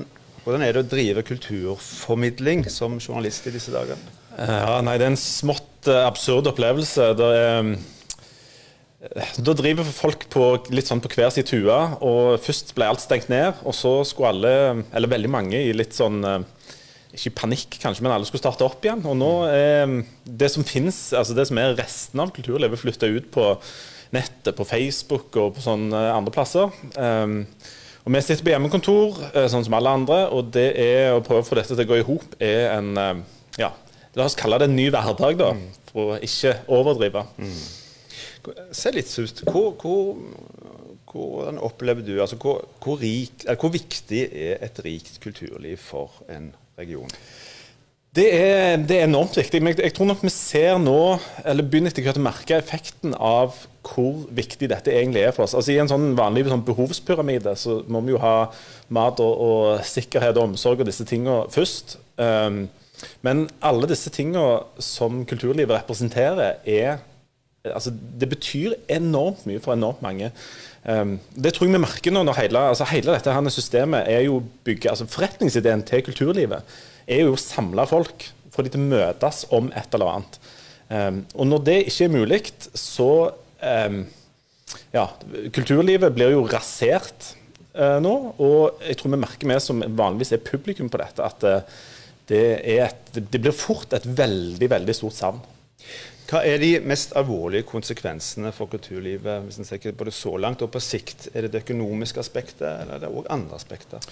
hvordan, 0.43 0.65
er 0.65 0.75
det 0.75 0.83
å 0.83 0.89
drive 0.91 1.23
kulturformidling 1.29 2.65
som 2.67 2.99
journalist 2.99 3.47
i 3.47 3.55
disse 3.55 3.71
dager? 3.71 3.95
Eh, 4.35 4.51
ja, 4.51 4.81
nei, 4.83 4.97
Det 4.99 5.07
er 5.07 5.13
en 5.13 5.23
smått 5.23 5.87
absurd 5.87 6.51
opplevelse. 6.51 7.13
Er, 7.15 7.75
da 9.39 9.55
driver 9.55 9.87
folk 9.87 10.27
på, 10.33 10.49
litt 10.75 10.91
sånn 10.91 10.99
på 10.99 11.15
hver 11.15 11.31
sin 11.31 11.47
tue. 11.47 11.79
og 12.03 12.43
Først 12.43 12.75
ble 12.75 12.91
alt 12.91 13.07
stengt 13.07 13.31
ned, 13.31 13.63
og 13.63 13.71
så 13.77 14.01
skulle 14.03 14.35
alle, 14.35 14.83
eller 14.91 15.15
veldig 15.15 15.31
mange, 15.31 15.63
i 15.63 15.71
litt 15.71 15.95
sånn 15.95 16.19
ikke 17.15 17.33
panikk, 17.41 17.77
kanskje, 17.81 18.05
men 18.05 18.13
alle 18.15 18.27
skulle 18.27 18.43
starte 18.43 18.65
opp 18.65 18.85
igjen. 18.85 19.03
Og 19.07 19.17
nå 19.19 19.31
er 19.51 19.97
det 20.25 20.51
som 20.53 20.65
finnes, 20.67 21.09
altså 21.17 21.35
det 21.37 21.47
som 21.49 21.59
er 21.59 21.75
resten 21.79 22.23
av 22.23 22.31
kulturlivet, 22.35 22.79
flytta 22.79 23.09
ut 23.11 23.29
på 23.33 23.45
nettet, 24.15 24.55
på 24.57 24.67
Facebook 24.67 25.35
og 25.39 25.55
på 25.55 25.63
sånne 25.63 26.01
andre 26.13 26.33
plasser. 26.35 26.71
Um, 26.97 27.43
og 28.01 28.15
Vi 28.15 28.21
sitter 28.25 28.43
på 28.43 28.53
hjemmekontor, 28.55 29.19
eh, 29.35 29.47
sånn 29.51 29.63
som 29.67 29.75
alle 29.77 29.91
andre, 29.93 30.23
og 30.33 30.49
det 30.55 30.71
er 30.81 31.11
å 31.13 31.21
prøve 31.21 31.43
å 31.43 31.45
få 31.45 31.59
dette 31.59 31.75
til 31.75 31.85
å 31.85 31.91
gå 31.91 31.99
i 31.99 32.07
hop 32.07 32.33
er 32.41 32.71
en 32.73 32.97
eh, 32.97 33.21
ja, 33.61 33.69
La 34.17 34.25
oss 34.25 34.35
kalle 34.35 34.57
det 34.59 34.67
en 34.67 34.75
ny 34.75 34.89
hverdag, 34.91 35.37
da, 35.39 35.53
for 35.87 36.15
å 36.15 36.17
ikke 36.19 36.51
overdrive. 36.67 37.21
Mm. 37.39 37.61
Se 38.75 38.91
litt 38.91 39.07
sust. 39.07 39.45
Hvor, 39.47 39.69
hvor, 39.79 40.17
hvordan 41.07 41.61
opplever 41.63 42.03
du 42.03 42.17
altså 42.17 42.35
hvor, 42.41 42.65
hvor, 42.83 42.99
rik, 42.99 43.45
hvor 43.61 43.71
viktig 43.71 44.25
er 44.27 44.65
et 44.65 44.81
rikt 44.83 45.21
kulturliv 45.23 45.79
for 45.79 46.25
en 46.27 46.49
region? 46.81 47.13
Det 48.11 48.25
er, 48.27 48.75
det 48.75 48.97
er, 48.97 49.05
enormt 49.07 49.37
viktig. 49.39 49.61
Men 49.63 49.77
jeg 49.79 49.93
tror 49.95 50.09
nok 50.09 50.23
vi 50.25 50.31
ser 50.33 50.75
nå, 50.83 51.15
eller 51.47 51.63
begynner 51.63 51.93
etter 51.93 52.03
hvert 52.03 52.19
å 52.19 52.23
merke 52.25 52.57
effekten 52.57 53.13
av 53.15 53.55
hvor 53.87 54.25
viktig 54.35 54.67
dette 54.69 54.91
egentlig 54.91 55.23
er 55.23 55.31
for 55.35 55.45
oss. 55.45 55.55
Altså 55.55 55.71
I 55.71 55.79
en 55.81 55.89
sånn 55.89 56.11
vanlig 56.19 56.43
sånn 56.51 56.65
behovspyramide 56.67 57.55
så 57.57 57.79
må 57.87 58.03
vi 58.03 58.11
jo 58.13 58.19
ha 58.21 58.49
mat 58.91 59.21
og, 59.23 59.45
og 59.45 59.85
sikkerhet 59.87 60.35
og 60.35 60.49
omsorg 60.49 60.83
og 60.83 60.91
disse 60.91 61.07
tingene 61.07 61.47
først. 61.55 61.95
Um, 62.19 62.65
men 63.25 63.45
alle 63.65 63.89
disse 63.89 64.11
tingene 64.13 64.59
som 64.83 65.23
kulturlivet 65.25 65.79
representerer, 65.79 66.59
er 66.67 66.99
altså 67.63 67.93
Det 67.93 68.27
betyr 68.29 68.73
enormt 68.89 69.45
mye 69.45 69.61
for 69.61 69.73
enormt 69.73 70.01
mange. 70.01 70.31
Um, 70.81 71.17
det 71.37 71.51
tror 71.53 71.67
jeg 71.67 71.75
vi 71.75 71.83
merker 71.83 72.13
nå 72.13 72.23
når 72.25 72.39
hele, 72.39 72.61
altså 72.71 72.87
hele 72.89 73.13
dette 73.13 73.33
her 73.35 73.53
systemet 73.53 74.07
er 74.09 74.23
jo 74.25 74.39
bygget, 74.65 74.89
altså 74.95 75.05
Forretningsideen 75.13 75.83
til 75.85 76.01
kulturlivet 76.07 76.71
er 77.05 77.21
jo 77.21 77.35
å 77.35 77.41
samle 77.41 77.85
folk, 77.89 78.25
få 78.51 78.65
de 78.65 78.71
til 78.73 78.81
å 78.81 78.89
møtes 78.89 79.43
om 79.53 79.69
et 79.77 79.93
eller 79.93 80.15
annet. 80.15 80.39
Um, 80.91 81.21
og 81.37 81.47
når 81.47 81.61
det 81.69 81.77
ikke 81.91 82.07
er 82.07 82.15
mulig, 82.17 82.41
så 82.73 83.11
um, 83.61 84.01
Ja, 84.91 85.05
kulturlivet 85.55 86.13
blir 86.15 86.33
jo 86.33 86.43
rasert 86.47 87.31
uh, 87.75 87.99
nå. 88.03 88.13
Og 88.39 88.81
jeg 88.87 88.97
tror 88.99 89.13
vi 89.13 89.19
merker, 89.21 89.47
vi 89.47 89.57
som 89.63 89.83
vanligvis 89.83 90.33
er 90.35 90.43
publikum 90.43 90.89
på 90.91 90.99
dette, 90.99 91.23
at 91.23 91.45
uh, 91.47 91.79
det, 92.31 92.43
et, 92.75 93.11
det 93.15 93.39
blir 93.39 93.55
fort 93.55 93.93
et 93.95 94.05
veldig, 94.07 94.69
veldig 94.71 94.95
stort 94.95 95.17
savn. 95.17 95.41
Hva 96.31 96.45
er 96.47 96.61
de 96.61 96.77
mest 96.87 97.11
alvorlige 97.19 97.65
konsekvensene 97.67 98.53
for 98.55 98.71
kulturlivet 98.71 99.43
hvis 99.43 99.57
en 99.59 99.67
ser 99.67 99.91
både 99.99 100.13
så 100.15 100.37
langt 100.39 100.61
og 100.63 100.69
på 100.71 100.79
sikt? 100.79 101.25
Er 101.35 101.43
det 101.43 101.51
det 101.51 101.65
økonomiske 101.65 102.21
aspektet, 102.23 102.69
eller 102.69 102.95
er 102.95 103.01
det 103.03 103.09
òg 103.11 103.25
andre 103.35 103.57
aspekter? 103.57 104.05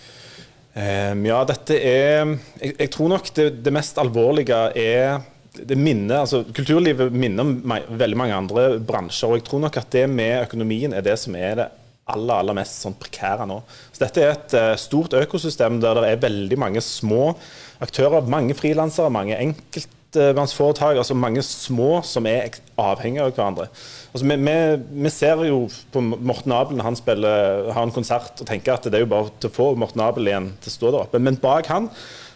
Um, 0.69 1.23
ja, 1.25 1.39
dette 1.47 1.77
er 1.79 2.27
Jeg, 2.59 2.75
jeg 2.75 2.89
tror 2.93 3.09
nok 3.15 3.31
det, 3.35 3.45
det, 3.63 3.71
mest 3.73 3.97
alvorlige 3.97 4.57
er 4.77 5.21
det 5.55 5.77
minner, 5.79 6.25
altså 6.25 6.43
Kulturlivet 6.55 7.15
minner 7.15 7.47
om 7.47 7.79
veldig 7.97 8.19
mange 8.19 8.35
andre 8.35 8.65
bransjer. 8.79 9.29
og 9.31 9.39
Jeg 9.39 9.45
tror 9.47 9.63
nok 9.63 9.79
at 9.79 9.89
det 9.95 10.03
med 10.11 10.43
økonomien 10.43 10.93
er 10.93 11.05
det 11.05 11.15
som 11.19 11.37
er 11.39 11.55
det 11.55 11.69
aller, 12.09 12.33
aller 12.35 12.57
mest 12.57 12.83
sånn 12.83 12.97
prekære 12.99 13.47
nå. 13.47 13.61
Så 13.93 14.03
Dette 14.03 14.25
er 14.25 14.35
et 14.35 14.57
uh, 14.59 14.73
stort 14.75 15.15
økosystem 15.15 15.79
der 15.79 16.03
det 16.03 16.11
er 16.11 16.27
veldig 16.27 16.59
mange 16.59 16.83
små 16.83 17.31
aktører, 17.79 18.27
mange 18.27 18.59
frilansere, 18.59 19.07
mange 19.13 19.39
enkelt 19.39 19.95
enkeltmannsforetak, 20.09 20.97
altså 20.97 21.13
mange 21.13 21.41
små 21.41 22.01
som 22.03 22.25
er 22.25 22.49
avhengige 22.77 23.23
av 23.23 23.33
hverandre. 23.33 23.67
Altså, 24.13 24.25
vi, 24.25 24.35
vi, 24.35 25.03
vi, 25.03 25.09
ser 25.09 25.43
jo 25.45 25.67
på 25.91 26.01
Morten 26.01 26.51
Abel 26.51 26.77
når 26.77 26.83
han 26.83 26.95
spiller, 26.97 27.71
har 27.73 27.83
en 27.83 27.93
konsert 27.93 28.41
og 28.41 28.47
tenker 28.47 28.73
at 28.73 28.83
det 28.83 28.97
er 28.97 29.05
jo 29.05 29.11
bare 29.11 29.29
til 29.39 29.49
å 29.49 29.53
få 29.53 29.75
Morten 29.77 30.01
Abel 30.01 30.27
igjen 30.27 30.53
til 30.61 30.71
å 30.71 30.77
stå 30.77 30.91
der 30.91 31.03
oppe. 31.03 31.21
Men 31.21 31.37
bak 31.37 31.69
han 31.69 31.89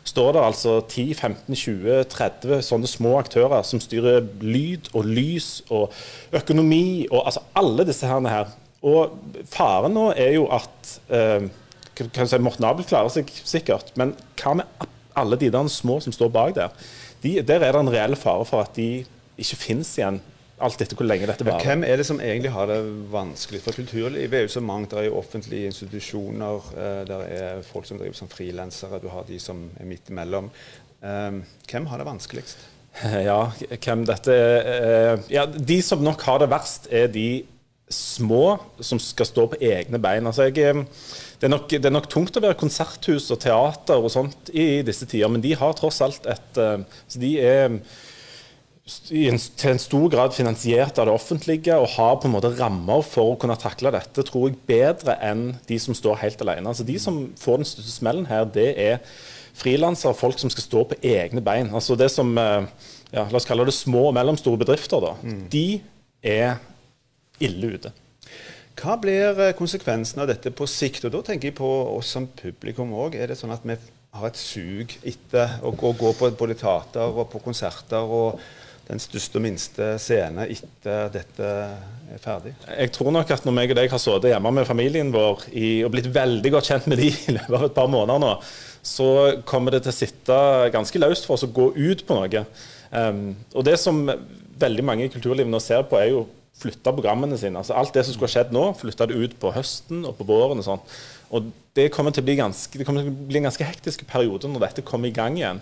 står 0.03 0.33
det 0.35 0.43
altså 0.43 0.81
10-15-20-30 0.91 2.61
sånne 2.61 2.89
små 2.91 3.17
aktører 3.21 3.63
som 3.65 3.81
styrer 3.81 4.25
lyd 4.43 4.91
og 4.93 5.07
lys 5.07 5.63
og 5.71 5.93
økonomi 6.35 7.07
og 7.09 7.23
altså 7.23 7.45
alle 7.57 7.87
disse 7.87 8.07
her. 8.07 8.51
Og 8.83 9.15
faren 9.47 9.95
nå 9.95 10.09
er 10.19 10.35
jo 10.35 10.49
at 10.51 10.97
eh, 11.07 11.47
kan 11.95 12.27
si 12.27 12.41
Morten 12.43 12.67
Abel 12.67 12.85
klarer 12.85 13.13
seg 13.13 13.31
sikkert, 13.31 13.93
men 13.95 14.11
hva 14.41 14.57
med 14.59 14.89
alle 15.15 15.37
de 15.39 15.49
der 15.53 15.69
små 15.71 15.99
som 16.03 16.13
står 16.13 16.31
bak 16.33 16.55
der, 16.57 16.73
de, 17.23 17.39
der 17.41 17.63
er 17.63 17.73
det 17.73 17.81
en 17.81 17.91
reell 17.93 18.15
fare 18.19 18.45
for 18.45 18.63
at 18.65 18.75
de 18.77 19.05
ikke 19.39 19.59
finnes 19.59 19.89
igjen. 19.97 20.19
Alt 20.63 20.83
etter 20.83 20.95
hvor 20.95 21.07
lenge 21.07 21.27
dette 21.27 21.45
varer. 21.47 21.65
Hvem 21.65 21.83
er 21.87 21.97
det 21.99 22.05
som 22.07 22.19
egentlig 22.21 22.51
har 22.53 22.69
det 22.69 22.77
vanskelig? 23.11 23.63
For 23.65 23.75
kulturlivet 23.75 24.37
er 24.37 24.45
jo 24.45 24.51
så 24.53 24.61
mangt. 24.63 24.91
Det 24.93 25.01
er 25.01 25.07
jo 25.09 25.17
offentlige 25.19 25.71
institusjoner, 25.71 26.69
eh, 26.77 26.99
det 27.09 27.17
er 27.39 27.63
folk 27.67 27.89
som 27.89 27.99
driver 27.99 28.15
som 28.19 28.29
frilansere, 28.31 29.01
du 29.01 29.09
har 29.11 29.25
de 29.27 29.39
som 29.41 29.65
er 29.79 29.89
midt 29.89 30.13
imellom. 30.13 30.51
Um, 31.03 31.41
hvem 31.67 31.89
har 31.91 31.99
det 31.99 32.07
vanskeligst? 32.07 32.69
Ja, 33.27 33.49
hvem 33.81 34.03
dette 34.05 34.33
er 34.37 35.23
ja, 35.31 35.47
De 35.49 35.81
som 35.81 36.03
nok 36.05 36.21
har 36.21 36.37
det 36.43 36.47
verst, 36.51 36.87
er 36.91 37.09
de 37.11 37.43
små 37.91 38.57
som 38.79 38.99
skal 39.01 39.27
stå 39.27 39.47
på 39.51 39.59
egne 39.61 39.99
bein. 40.01 40.25
Altså 40.29 40.47
jeg, 40.47 40.55
det, 41.39 41.47
er 41.47 41.51
nok, 41.51 41.67
det, 41.69 41.85
er 41.85 41.93
nok, 41.93 42.09
tungt 42.11 42.37
å 42.39 42.43
være 42.43 42.59
konserthus 42.59 43.29
og 43.33 43.41
teater 43.43 43.99
og 43.99 44.11
sånt 44.13 44.53
i, 44.53 44.81
disse 44.85 45.07
tider, 45.09 45.31
men 45.31 45.43
de 45.43 45.53
har 45.59 45.75
tross 45.77 46.01
alt 46.05 46.25
et 46.29 46.63
så 46.63 47.21
De 47.21 47.35
er 47.43 47.67
en, 47.67 49.37
til 49.39 49.69
en 49.71 49.79
stor 49.79 50.09
grad 50.11 50.33
finansiert 50.35 50.97
av 50.99 51.07
det 51.07 51.13
offentlige 51.15 51.75
og 51.79 51.93
har 51.95 52.17
på 52.19 52.27
en 52.27 52.35
måte 52.35 52.51
rammer 52.57 53.03
for 53.07 53.31
å 53.33 53.37
kunne 53.39 53.59
takle 53.59 53.93
dette, 53.95 54.25
tror 54.27 54.49
jeg 54.49 54.59
bedre 54.67 55.15
enn 55.23 55.53
de 55.69 55.77
som 55.79 55.95
står 55.95 56.19
helt 56.23 56.43
alene. 56.43 56.67
Altså 56.71 56.87
De 56.87 56.97
som 56.99 57.21
får 57.39 57.61
den 57.61 57.69
største 57.69 57.95
smellen 57.95 58.27
her, 58.31 58.43
det 58.47 58.73
er 58.79 58.99
frilansere, 59.53 60.17
folk 60.17 60.39
som 60.41 60.51
skal 60.51 60.65
stå 60.65 60.83
på 60.89 60.99
egne 61.05 61.43
bein. 61.45 61.71
Altså 61.75 61.95
det 61.99 62.09
som 62.11 62.33
ja, 63.13 63.27
La 63.29 63.37
oss 63.37 63.45
kalle 63.45 63.67
det 63.67 63.75
små 63.77 64.07
og 64.09 64.15
mellomstore 64.17 64.57
bedrifter. 64.57 65.03
da. 65.03 65.13
Mm. 65.21 65.43
De 65.53 65.67
er 66.25 66.55
ille 67.41 67.73
ute. 67.77 67.93
Hva 68.79 68.97
blir 69.01 69.37
eh, 69.37 69.55
konsekvensen 69.57 70.23
av 70.23 70.29
dette 70.31 70.51
på 70.53 70.67
sikt? 70.69 71.05
Og 71.07 71.13
Da 71.13 71.23
tenker 71.27 71.51
jeg 71.51 71.59
på 71.59 71.69
oss 71.93 72.13
som 72.15 72.27
publikum 72.27 72.93
òg. 72.97 73.17
Er 73.17 73.31
det 73.31 73.39
sånn 73.39 73.53
at 73.53 73.65
vi 73.65 73.77
har 74.13 74.29
et 74.29 74.39
sug 74.39 74.93
etter 75.01 75.57
å 75.65 75.73
gå, 75.77 75.93
gå 75.97 76.13
på 76.17 76.29
både 76.37 76.57
teater 76.57 77.13
og 77.13 77.29
på 77.31 77.41
konserter 77.43 78.03
og 78.03 78.41
den 78.83 78.99
største 78.99 79.39
og 79.39 79.45
minste 79.45 79.93
scene 80.01 80.45
etter 80.51 81.09
dette 81.13 81.47
er 82.13 82.21
ferdig? 82.21 82.53
Jeg 82.67 82.91
tror 82.97 83.13
nok 83.15 83.31
at 83.33 83.47
når 83.47 83.57
meg 83.57 83.73
og 83.73 83.79
deg 83.79 83.93
har 83.93 84.01
sittet 84.01 84.33
hjemme 84.33 84.51
med 84.57 84.69
familien 84.69 85.13
vår 85.13 85.47
i, 85.53 85.67
og 85.85 85.93
blitt 85.93 86.11
veldig 86.13 86.53
godt 86.57 86.69
kjent 86.73 86.91
med 86.91 87.01
de 87.01 87.09
i 87.13 87.35
løpet 87.37 87.57
av 87.57 87.67
et 87.69 87.77
par 87.77 87.89
måneder 87.93 88.21
nå, 88.25 88.35
så 88.83 89.09
kommer 89.47 89.73
det 89.73 89.85
til 89.85 89.93
å 89.93 89.97
sitte 90.01 90.37
ganske 90.73 90.99
løst 90.99 91.29
for 91.29 91.37
oss 91.37 91.47
å 91.47 91.53
gå 91.55 91.71
ut 91.77 92.03
på 92.05 92.17
noe. 92.17 92.45
Um, 92.91 93.29
og 93.55 93.63
det 93.65 93.77
som 93.81 94.03
veldig 94.59 94.85
mange 94.85 95.07
i 95.07 95.13
kulturlivet 95.13 95.49
nå 95.49 95.61
ser 95.63 95.85
på, 95.87 95.97
er 95.97 96.11
jo 96.11 96.25
flytta 96.61 96.93
programmene 96.95 97.37
sine. 97.39 97.59
Altså 97.59 97.75
Alt 97.77 97.95
det 97.95 98.05
som 98.07 98.15
skulle 98.15 98.31
skjedd 98.31 98.53
nå, 98.55 98.69
flytta 98.79 99.07
det 99.09 99.17
ut 99.17 99.35
på 99.41 99.51
høsten 99.55 100.03
og 100.07 100.15
på 100.19 100.27
våren. 100.29 100.61
Og 100.61 100.67
sånn. 100.67 100.83
Og 101.33 101.51
det 101.77 101.89
kommer 101.93 102.13
til 102.13 102.23
å 102.23 102.27
bli 102.27 102.37
ganske, 102.39 102.85
å 102.85 103.05
bli 103.27 103.41
en 103.41 103.49
ganske 103.49 103.67
hektisk 103.67 104.05
periode 104.09 104.49
når 104.51 104.67
dette 104.67 104.85
kommer 104.85 105.09
i 105.09 105.15
gang 105.15 105.39
igjen. 105.39 105.61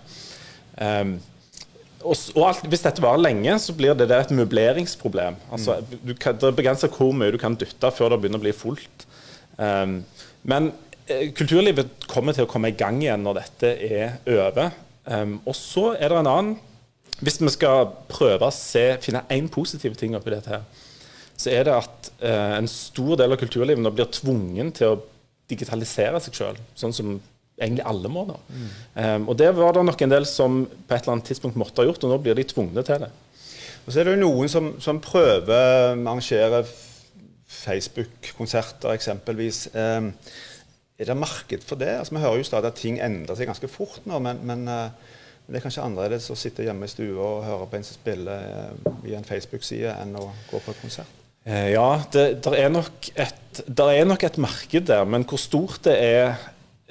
Um, 0.75 1.15
og, 2.01 2.15
og 2.35 2.45
alt, 2.47 2.63
Hvis 2.69 2.83
dette 2.83 3.03
varer 3.03 3.21
lenge, 3.21 3.55
så 3.61 3.75
blir 3.77 3.95
det, 3.97 4.09
det 4.09 4.17
et 4.17 4.33
møbleringsproblem. 4.35 5.37
Altså, 5.53 5.79
du 6.01 6.15
kan, 6.17 6.37
det 6.37 6.49
er 6.49 6.57
begrensa 6.57 6.89
hvor 6.91 7.13
mye 7.15 7.33
du 7.33 7.39
kan 7.41 7.55
dytte 7.59 7.93
før 7.93 8.13
det 8.13 8.21
begynner 8.23 8.41
å 8.41 8.45
bli 8.47 8.55
fullt. 8.55 9.05
Um, 9.61 10.01
men 10.49 10.71
eh, 11.05 11.29
kulturlivet 11.37 12.07
kommer 12.09 12.35
til 12.35 12.47
å 12.47 12.49
komme 12.49 12.71
i 12.71 12.77
gang 12.77 12.97
igjen 13.03 13.23
når 13.23 13.43
dette 13.43 13.73
er 13.85 14.17
over. 14.25 14.73
Um, 15.05 15.37
og 15.45 15.55
så 15.57 15.91
er 15.93 16.09
det 16.09 16.19
en 16.19 16.31
annen 16.31 16.57
Hvis 17.21 17.37
vi 17.41 17.51
skal 17.53 17.91
prøve 18.09 18.47
å 18.47 18.55
se, 18.55 18.85
finne 19.03 19.23
én 19.33 19.49
positiv 19.51 19.95
ting 19.99 20.15
oppi 20.17 20.33
dette 20.33 20.55
her, 20.55 20.63
så 21.37 21.51
er 21.53 21.65
det 21.67 21.75
at 21.77 22.11
eh, 22.21 22.55
en 22.57 22.69
stor 22.69 23.17
del 23.21 23.33
av 23.33 23.39
kulturlivet 23.41 23.81
nå 23.81 23.91
blir 23.93 24.09
tvungen 24.13 24.71
til 24.77 24.93
å 24.93 25.01
digitalisere 25.51 26.21
seg 26.23 26.37
sjøl, 26.37 26.59
sånn 26.77 26.95
som 26.95 27.15
egentlig 27.61 27.85
alle 27.85 28.09
må 28.11 28.23
nå. 28.25 28.37
Mm. 28.49 28.69
Um, 28.95 29.25
og 29.31 29.37
det 29.37 29.49
var 29.57 29.75
det 29.75 29.83
nok 29.85 30.01
en 30.01 30.13
del 30.13 30.25
som 30.29 30.61
på 30.65 30.95
et 30.95 31.01
eller 31.03 31.17
annet 31.17 31.27
tidspunkt 31.29 31.59
måtte 31.59 31.83
ha 31.83 31.87
gjort, 31.87 32.05
og 32.05 32.13
nå 32.13 32.21
blir 32.23 32.37
de 32.37 32.45
tvungne 32.47 32.83
til 32.87 33.03
det. 33.03 33.11
Og 33.81 33.89
så 33.91 34.01
er 34.01 34.07
det 34.07 34.15
jo 34.15 34.23
noen 34.23 34.51
som, 34.51 34.71
som 34.81 35.01
prøver 35.03 35.51
å 35.51 35.93
arrangere 35.93 36.63
Facebook-konserter 37.51 38.95
eksempelvis. 38.95 39.67
Um, 39.75 40.11
er 41.01 41.09
det 41.09 41.17
marked 41.17 41.65
for 41.65 41.81
det? 41.81 41.93
Altså, 41.99 42.15
vi 42.15 42.23
hører 42.23 42.41
jo 42.41 42.49
stadig 42.49 42.71
at 42.71 42.81
ting 42.81 42.99
endrer 43.01 43.37
seg 43.37 43.49
ganske 43.49 43.69
fort 43.71 44.05
nå, 44.09 44.21
men, 44.23 44.41
men 44.47 44.65
uh, 44.69 45.17
det 45.51 45.59
er 45.59 45.65
kanskje 45.65 45.83
annerledes 45.83 46.29
å 46.31 46.37
sitte 46.39 46.63
hjemme 46.63 46.87
i 46.87 46.91
stua 46.91 47.19
og 47.19 47.41
høre 47.43 47.65
på 47.67 47.75
en 47.77 47.83
som 47.83 47.97
spiller 47.97 48.71
i 49.07 49.17
en 49.17 49.27
Facebook-side, 49.27 49.91
enn 49.99 50.15
å 50.15 50.29
gå 50.47 50.61
på 50.63 50.71
et 50.71 50.79
konsert? 50.79 51.17
Eh, 51.43 51.71
ja, 51.73 51.87
det 52.13 52.53
er, 52.53 52.69
nok 52.69 53.09
et, 53.19 53.61
er 53.65 54.05
nok 54.07 54.23
et 54.27 54.37
marked 54.41 54.87
der, 54.87 55.07
men 55.09 55.25
hvor 55.27 55.41
stort 55.41 55.81
det 55.87 55.95
er, 55.97 56.37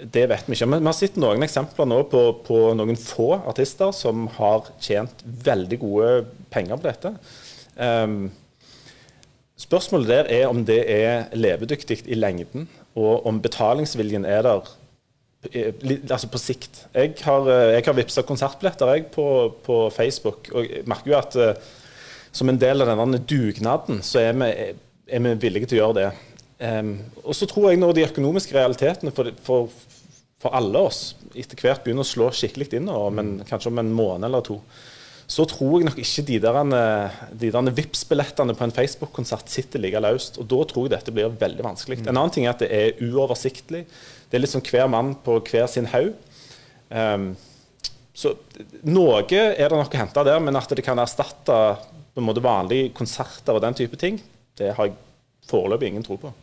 det 0.01 0.27
vet 0.33 0.49
vi 0.49 0.59
ikke. 0.59 0.69
Men 0.73 0.83
vi 0.83 0.91
har 0.91 0.99
sett 0.99 1.17
noen 1.21 1.47
eksempler 1.47 1.89
nå 1.89 2.03
på, 2.11 2.25
på, 2.45 2.59
noen 2.77 2.99
få 3.01 3.31
artister 3.39 3.95
som 3.97 4.27
har 4.37 4.69
tjent 4.83 5.25
veldig 5.25 5.81
gode 5.81 6.11
penger 6.53 6.81
på 6.81 6.89
dette. 6.91 7.15
Um, 7.79 8.27
spørsmålet 9.61 10.11
der 10.11 10.33
er 10.41 10.51
om 10.51 10.65
det 10.67 10.83
er 10.91 11.31
levedyktig 11.33 12.03
i 12.11 12.19
lengden, 12.19 12.67
og 12.99 13.29
om 13.31 13.39
betalingsviljen 13.41 14.27
er 14.27 14.45
der 14.45 14.67
eh, 14.67 14.80
altså 15.41 16.29
på 16.29 16.39
sikt. 16.41 16.83
Jeg 16.95 17.15
har, 17.25 17.47
eh, 17.49 17.75
jeg 17.77 17.85
har 17.87 17.97
vippsa 17.97 18.23
konsertbilletter 18.29 19.07
på, 19.13 19.27
på, 19.65 19.79
Facebook, 19.95 20.51
og 20.53 20.67
jeg 20.67 20.85
merker 20.87 21.13
jo 21.13 21.19
at 21.19 21.63
som 22.33 22.49
en 22.49 22.61
del 22.61 22.83
av 22.85 22.93
denne 22.93 23.19
dugnaden, 23.19 24.03
så 24.07 24.21
er 24.21 24.37
vi, 24.39 24.51
er 25.11 25.25
vi 25.25 25.39
villige 25.43 25.71
til 25.71 25.81
å 25.81 25.85
gjøre 25.85 25.99
det. 25.99 26.11
Um, 26.61 26.93
og 27.25 27.33
så 27.35 27.49
tror 27.49 27.71
jeg 27.71 27.81
når 27.81 27.95
de 27.97 28.05
økonomiske 28.05 28.53
realitetene 28.53 29.11
for, 29.17 29.31
for, 29.43 29.71
for, 30.37 30.53
alle 30.53 30.83
oss 30.91 31.15
etter 31.33 31.57
hvert 31.57 31.81
begynner 31.87 32.05
å 32.05 32.11
slå 32.11 32.27
skikkelig 32.37 32.69
inn, 32.77 32.91
men 33.17 33.39
kanskje 33.49 33.71
om 33.73 33.81
en 33.81 33.93
måned 33.97 34.29
eller 34.29 34.45
to, 34.45 34.59
så 35.31 35.45
tror 35.47 35.77
jeg 35.79 35.87
nok 35.87 35.99
ikke 36.03 36.25
de 36.27 36.39
der, 36.43 36.57
de 37.39 37.51
der 37.55 37.75
Vipps-billettene 37.77 38.57
på 38.59 38.67
en 38.67 38.75
Facebook-konsert 38.75 39.53
sitter 39.53 39.79
like 39.79 40.01
løst. 40.03 40.41
Og 40.43 40.49
da 40.51 40.65
tror 40.67 40.89
jeg 40.89 40.95
dette 40.97 41.15
blir 41.15 41.31
veldig 41.39 41.63
vanskelig. 41.63 42.01
En 42.03 42.17
annen 42.17 42.33
ting 42.35 42.49
er 42.49 42.57
at 42.57 42.65
det 42.65 42.71
er 42.75 42.99
uoversiktlig. 43.07 43.85
Det 44.27 44.39
er 44.39 44.43
litt 44.43 44.51
sånn 44.51 44.67
hver 44.67 44.91
mann 44.91 45.13
på 45.23 45.37
hver 45.47 45.69
sin 45.71 45.87
haug. 45.93 46.11
Um, 46.91 47.29
så 48.11 48.35
noe 48.83 49.21
er 49.23 49.55
det 49.63 49.79
nok 49.79 49.95
å 49.95 50.01
hente 50.01 50.27
der, 50.27 50.43
men 50.43 50.59
at 50.59 50.75
det 50.75 50.85
kan 50.85 50.99
erstatte 50.99 51.61
på 52.11 52.19
en 52.19 52.27
måte 52.27 52.43
vanlige 52.43 52.91
konserter 52.99 53.55
og 53.55 53.63
den 53.63 53.79
type 53.79 54.01
ting, 54.03 54.19
det 54.59 54.75
har 54.75 54.91
jeg 54.91 54.99
foreløpig 55.47 55.93
ingen 55.93 56.07
tro 56.07 56.19
på. 56.19 56.35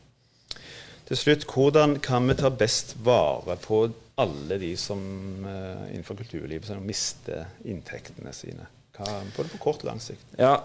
Til 1.11 1.19
slutt, 1.19 1.43
hvordan 1.51 1.99
kan 2.03 2.23
vi 2.31 2.39
ta 2.39 2.51
best 2.55 2.95
vare 3.03 3.59
på 3.59 3.83
alle 4.23 4.63
de 4.63 4.71
som 4.79 5.03
uh, 5.43 5.83
innenfor 5.91 6.23
kulturlivet 6.23 6.71
som 6.71 6.87
mister 6.87 7.51
inntektene 7.67 8.31
sine? 8.35 8.71
Hva, 8.97 9.21
både 9.35 9.53
på 9.53 9.61
kort 9.61 9.85
og 9.85 9.91
lang 9.91 10.01
sikt? 10.03 10.25
Ja, 10.39 10.57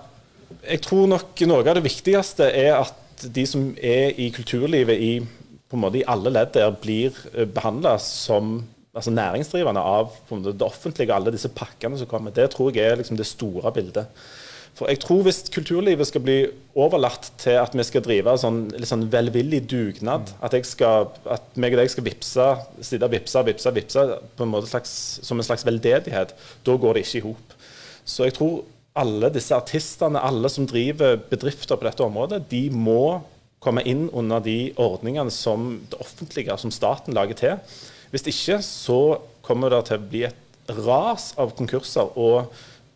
jeg 0.61 0.83
tror 0.85 1.09
nok 1.11 1.41
noe 1.49 1.65
av 1.65 1.79
det 1.79 1.87
viktigste 1.87 2.49
er 2.49 2.77
at 2.81 2.99
de 3.23 3.45
som 3.47 3.71
er 3.79 4.19
i 4.19 4.29
kulturlivet 4.35 4.99
i, 4.99 5.13
på 5.23 5.79
en 5.79 5.85
måte 5.85 6.01
i 6.01 6.07
alle 6.09 6.33
ledd 6.33 6.55
der, 6.57 6.73
blir 6.83 7.17
eh, 7.33 7.49
behandla 7.49 7.97
som 8.03 8.61
altså 8.93 9.13
næringsdrivende 9.15 9.81
av 9.81 10.11
måte, 10.29 10.53
det 10.53 10.67
offentlige, 10.67 11.15
alle 11.15 11.33
disse 11.33 11.49
pakkene 11.55 11.97
som 11.97 12.09
kommer. 12.11 12.35
Det 12.35 12.51
tror 12.53 12.75
jeg 12.75 12.91
er 12.91 12.99
liksom 13.01 13.17
det 13.17 13.29
store 13.29 13.73
bildet. 13.73 14.25
For 14.73 14.89
jeg 14.89 15.03
tror 15.03 15.23
Hvis 15.27 15.43
kulturlivet 15.53 16.09
skal 16.09 16.23
bli 16.25 16.37
overlatt 16.81 17.27
til 17.41 17.59
at 17.61 17.75
vi 17.77 17.85
skal 17.85 18.05
drive 18.05 18.33
sånn, 18.41 18.63
litt 18.73 18.89
sånn 18.89 19.05
velvillig 19.13 19.67
dugnad, 19.69 20.33
mm. 20.33 20.45
at, 20.49 20.57
jeg 20.57 20.69
skal, 20.69 21.11
at 21.29 21.45
meg 21.61 21.77
og 21.77 21.83
deg 21.83 21.93
skal 21.93 22.07
vippse, 22.07 22.47
sitte 22.81 23.05
og 23.05 23.13
vippse, 23.13 23.43
vippse, 23.49 23.75
vippse 23.77 24.07
på 24.39 24.47
en 24.47 24.53
måte 24.55 24.71
slags, 24.73 24.95
som 25.21 25.41
en 25.41 25.47
slags 25.47 25.67
veldedighet, 25.69 26.33
da 26.65 26.77
går 26.81 26.97
det 26.97 27.05
ikke 27.05 27.21
i 27.21 27.27
hop. 27.27 27.59
Så 28.05 28.27
jeg 28.29 28.37
tror 28.39 28.63
alle 28.99 29.31
disse 29.33 29.57
artistene, 29.57 30.21
alle 30.21 30.51
som 30.53 30.67
driver 30.69 31.17
bedrifter 31.31 31.79
på 31.79 31.87
dette 31.87 32.05
området, 32.05 32.43
de 32.51 32.67
må 32.71 33.23
komme 33.63 33.85
inn 33.87 34.09
under 34.11 34.43
de 34.43 34.73
ordningene 34.81 35.33
som 35.33 35.79
det 35.91 36.01
offentlige, 36.03 36.57
som 36.59 36.75
staten, 36.75 37.15
lager 37.15 37.39
til. 37.39 37.79
Hvis 38.13 38.27
ikke 38.29 38.59
så 38.67 39.01
kommer 39.47 39.73
det 39.73 39.87
til 39.89 40.01
å 40.01 40.11
bli 40.11 40.27
et 40.29 40.77
ras 40.83 41.33
av 41.41 41.55
konkurser. 41.57 42.13
og 42.17 42.53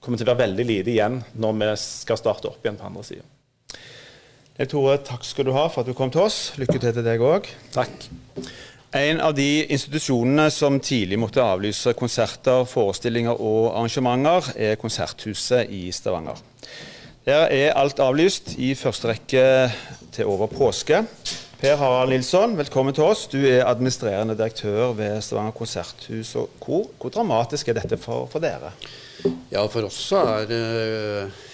kommer 0.07 0.21
til 0.21 0.29
å 0.29 0.31
være 0.31 0.45
veldig 0.45 0.67
lite 0.69 0.93
igjen 0.93 1.17
når 1.35 1.57
vi 1.59 1.71
skal 1.83 2.21
starte 2.21 2.47
opp 2.47 2.63
igjen 2.63 2.79
på 2.79 2.87
andre 2.87 3.03
sida. 3.09 3.27
Tore, 4.71 4.95
takk 5.05 5.27
skal 5.27 5.49
du 5.49 5.53
ha 5.53 5.67
for 5.69 5.83
at 5.83 5.91
du 5.91 5.97
kom 5.97 6.13
til 6.15 6.23
oss. 6.23 6.55
Lykke 6.57 6.79
til 6.79 6.95
til 6.95 7.05
deg 7.05 7.25
òg. 7.27 7.51
Takk. 7.75 8.07
En 8.97 9.19
av 9.21 9.35
de 9.37 9.67
institusjonene 9.69 10.47
som 10.49 10.79
tidlig 10.81 11.19
måtte 11.21 11.43
avlyse 11.45 11.93
konserter, 11.99 12.63
forestillinger 12.65 13.37
og 13.45 13.75
arrangementer, 13.75 14.47
er 14.57 14.79
Konserthuset 14.81 15.69
i 15.69 15.91
Stavanger. 15.93 16.39
Der 17.27 17.51
er 17.53 17.75
alt 17.77 18.01
avlyst 18.01 18.55
i 18.57 18.71
første 18.79 19.11
rekke 19.11 19.43
til 20.17 20.31
over 20.33 20.49
påske. 20.49 21.03
Per 21.61 21.77
Harald 21.77 22.15
Nilsson, 22.15 22.57
velkommen 22.57 22.97
til 22.97 23.05
oss. 23.05 23.27
Du 23.29 23.37
er 23.43 23.67
administrerende 23.69 24.39
direktør 24.39 24.95
ved 24.97 25.21
Stavanger 25.21 25.53
konserthus 25.59 26.33
og 26.41 26.57
kor. 26.61 26.89
Hvor 26.97 27.13
dramatisk 27.13 27.69
er 27.69 27.77
dette 27.83 28.01
for, 28.01 28.31
for 28.33 28.41
dere? 28.41 28.73
Ja, 29.53 29.67
for 29.67 29.91
oss 29.91 30.01
er 30.17 30.49
det 30.49 30.65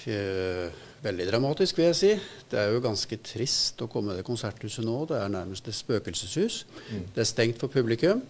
øh, 0.06 0.81
veldig 1.02 1.26
dramatisk, 1.28 1.78
vil 1.78 1.88
jeg 1.90 1.98
si. 1.98 2.12
Det 2.50 2.60
er 2.60 2.72
jo 2.72 2.82
ganske 2.84 3.18
trist 3.26 3.82
å 3.82 3.90
komme 3.90 4.14
til 4.16 4.26
Konserthuset 4.26 4.86
nå. 4.86 5.02
Det 5.10 5.18
er 5.18 5.34
nærmest 5.34 5.68
et 5.68 5.78
spøkelseshus. 5.78 6.62
Mm. 6.90 7.04
Det 7.14 7.24
er 7.24 7.28
stengt 7.28 7.62
for 7.62 7.72
publikum. 7.72 8.22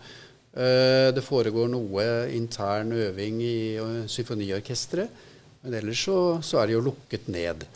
Eh, 0.52 1.10
det 1.12 1.24
foregår 1.24 1.70
noe 1.72 2.06
intern 2.32 2.94
øving 2.96 3.40
i 3.44 3.56
symfoniorkesteret. 4.10 5.28
Men 5.62 5.78
ellers 5.78 6.04
så, 6.08 6.18
så, 6.42 6.58
er 6.58 6.68
det 6.68 6.78
jo 6.78 6.86
lukket 6.88 7.28
ned. 7.30 7.66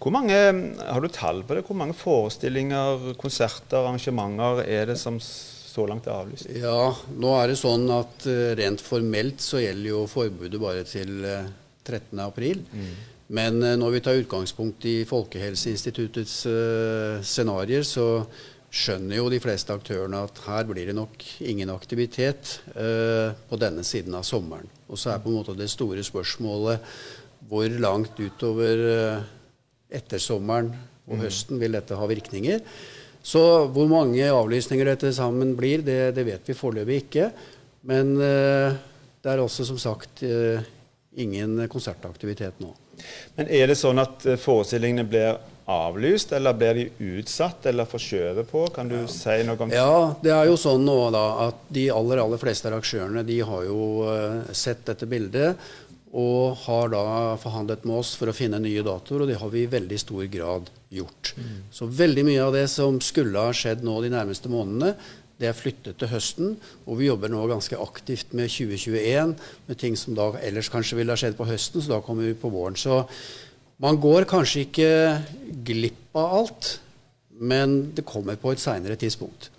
Hvor 0.00 0.10
mange, 0.14 0.34
Har 0.34 1.00
du 1.00 1.08
tall 1.12 1.44
på 1.44 1.54
det? 1.54 1.66
Hvor 1.66 1.76
mange 1.76 1.94
forestillinger, 1.94 3.12
konserter, 3.20 3.84
arrangementer 3.84 4.64
er 4.64 4.88
det 4.90 4.98
som 4.98 5.20
så 5.20 5.84
langt 5.86 6.08
er 6.08 6.16
avlyst? 6.16 6.48
Ja, 6.56 6.94
nå 7.14 7.34
er 7.36 7.52
det 7.52 7.60
sånn 7.60 7.84
at 7.92 8.26
rent 8.58 8.82
formelt 8.82 9.44
så 9.44 9.60
gjelder 9.62 9.90
jo 9.90 10.04
forbudet 10.10 10.60
bare 10.62 10.86
til 10.88 11.20
13.4. 11.84 12.64
Mm. 12.72 12.94
Men 13.34 13.62
uh, 13.62 13.74
når 13.78 13.96
vi 13.96 14.02
tar 14.04 14.20
utgangspunkt 14.20 14.86
i 14.88 14.96
Folkehelseinstituttets 15.08 16.36
uh, 16.46 17.22
scenarioer, 17.24 17.86
så 17.86 18.06
skjønner 18.74 19.20
jo 19.20 19.28
de 19.30 19.38
fleste 19.42 19.74
aktørene 19.74 20.24
at 20.26 20.40
her 20.48 20.66
blir 20.66 20.88
det 20.90 20.96
nok 20.98 21.22
ingen 21.46 21.70
aktivitet 21.70 22.56
uh, 22.74 23.30
på 23.48 23.58
denne 23.60 23.84
siden 23.86 24.16
av 24.18 24.26
sommeren. 24.26 24.66
Og 24.88 24.98
så 25.00 25.12
er 25.12 25.22
på 25.22 25.30
en 25.30 25.38
måte 25.38 25.54
det 25.58 25.70
store 25.72 26.02
spørsmålet 26.06 26.82
hvor 27.44 27.68
langt 27.76 28.18
utover 28.18 28.80
etter 29.92 30.20
sommeren 30.22 30.70
og 31.04 31.18
mm. 31.18 31.24
høsten 31.26 31.58
vil 31.60 31.76
dette 31.76 31.98
ha 31.98 32.06
virkninger. 32.08 32.62
Så 33.24 33.42
hvor 33.72 33.88
mange 33.90 34.24
avlysninger 34.32 34.88
dette 34.88 35.10
sammen 35.12 35.52
blir, 35.58 35.84
det, 35.84 36.14
det 36.16 36.24
vet 36.24 36.48
vi 36.48 36.56
foreløpig 36.56 36.96
ikke. 37.02 37.26
Men 37.90 38.14
det 38.16 39.28
er 39.28 39.42
også 39.44 39.66
som 39.68 39.80
sagt 39.80 40.24
ingen 40.24 41.66
konsertaktivitet 41.68 42.64
nå. 42.64 42.72
Men 43.36 43.50
er 43.50 43.70
det 43.70 43.78
sånn 43.80 44.00
at 44.02 44.26
eh, 44.26 44.40
forestillingene 44.40 45.06
blir 45.08 45.36
avlyst, 45.64 46.34
eller 46.36 46.56
blir 46.56 46.76
de 46.76 47.14
utsatt 47.16 47.66
eller 47.70 47.88
forskjøvet 47.88 48.50
på? 48.50 48.66
Kan 48.74 48.90
du 48.90 48.98
ja. 48.98 49.06
si 49.08 49.38
noe 49.48 49.56
om 49.56 49.72
det? 49.72 49.78
Ja, 49.80 50.10
det 50.20 50.34
er 50.36 50.50
jo 50.50 50.58
sånn 50.60 50.84
nå 50.84 50.98
da 51.14 51.24
at 51.46 51.64
de 51.72 51.86
aller, 51.94 52.20
aller 52.20 52.40
fleste 52.40 52.68
arrangørene 52.68 53.24
de 53.24 53.38
har 53.48 53.64
jo 53.64 53.80
uh, 54.04 54.52
sett 54.52 54.84
dette 54.90 55.08
bildet 55.08 55.56
og 56.14 56.60
har 56.68 56.92
da 56.92 57.04
forhandlet 57.42 57.82
med 57.88 57.98
oss 57.98 58.12
for 58.14 58.30
å 58.30 58.36
finne 58.36 58.60
nye 58.62 58.84
datoer, 58.86 59.24
og 59.24 59.30
det 59.32 59.40
har 59.40 59.50
vi 59.50 59.64
i 59.64 59.70
veldig 59.72 59.96
stor 59.98 60.22
grad 60.30 60.68
gjort. 60.94 61.32
Mm. 61.34 61.56
Så 61.74 61.88
veldig 61.90 62.22
mye 62.28 62.44
av 62.44 62.54
det 62.54 62.68
som 62.70 63.00
skulle 63.02 63.42
ha 63.42 63.50
skjedd 63.56 63.82
nå 63.82 63.96
de 64.04 64.12
nærmeste 64.14 64.52
månedene, 64.52 64.92
det 65.40 65.48
er 65.50 65.56
flyttet 65.56 65.98
til 65.98 66.10
høsten, 66.12 66.54
og 66.86 67.00
vi 67.00 67.08
jobber 67.08 67.32
nå 67.32 67.42
ganske 67.50 67.78
aktivt 67.82 68.34
med 68.36 68.52
2021, 68.52 69.34
med 69.66 69.80
ting 69.80 69.98
som 69.98 70.14
da 70.16 70.30
ellers 70.44 70.70
kanskje 70.72 71.00
ville 71.00 71.14
ha 71.14 71.18
skjedd 71.18 71.36
på 71.38 71.48
høsten, 71.48 71.82
så 71.82 71.96
da 71.96 72.00
kommer 72.04 72.28
vi 72.28 72.38
på 72.38 72.52
våren. 72.54 72.78
Så 72.78 73.02
man 73.82 73.98
går 74.00 74.28
kanskje 74.30 74.66
ikke 74.68 74.90
glipp 75.66 76.14
av 76.14 76.38
alt, 76.38 76.70
men 77.34 77.80
det 77.96 78.06
kommer 78.06 78.38
på 78.38 78.54
et 78.54 78.62
seinere 78.62 78.96
tidspunkt. 79.00 79.50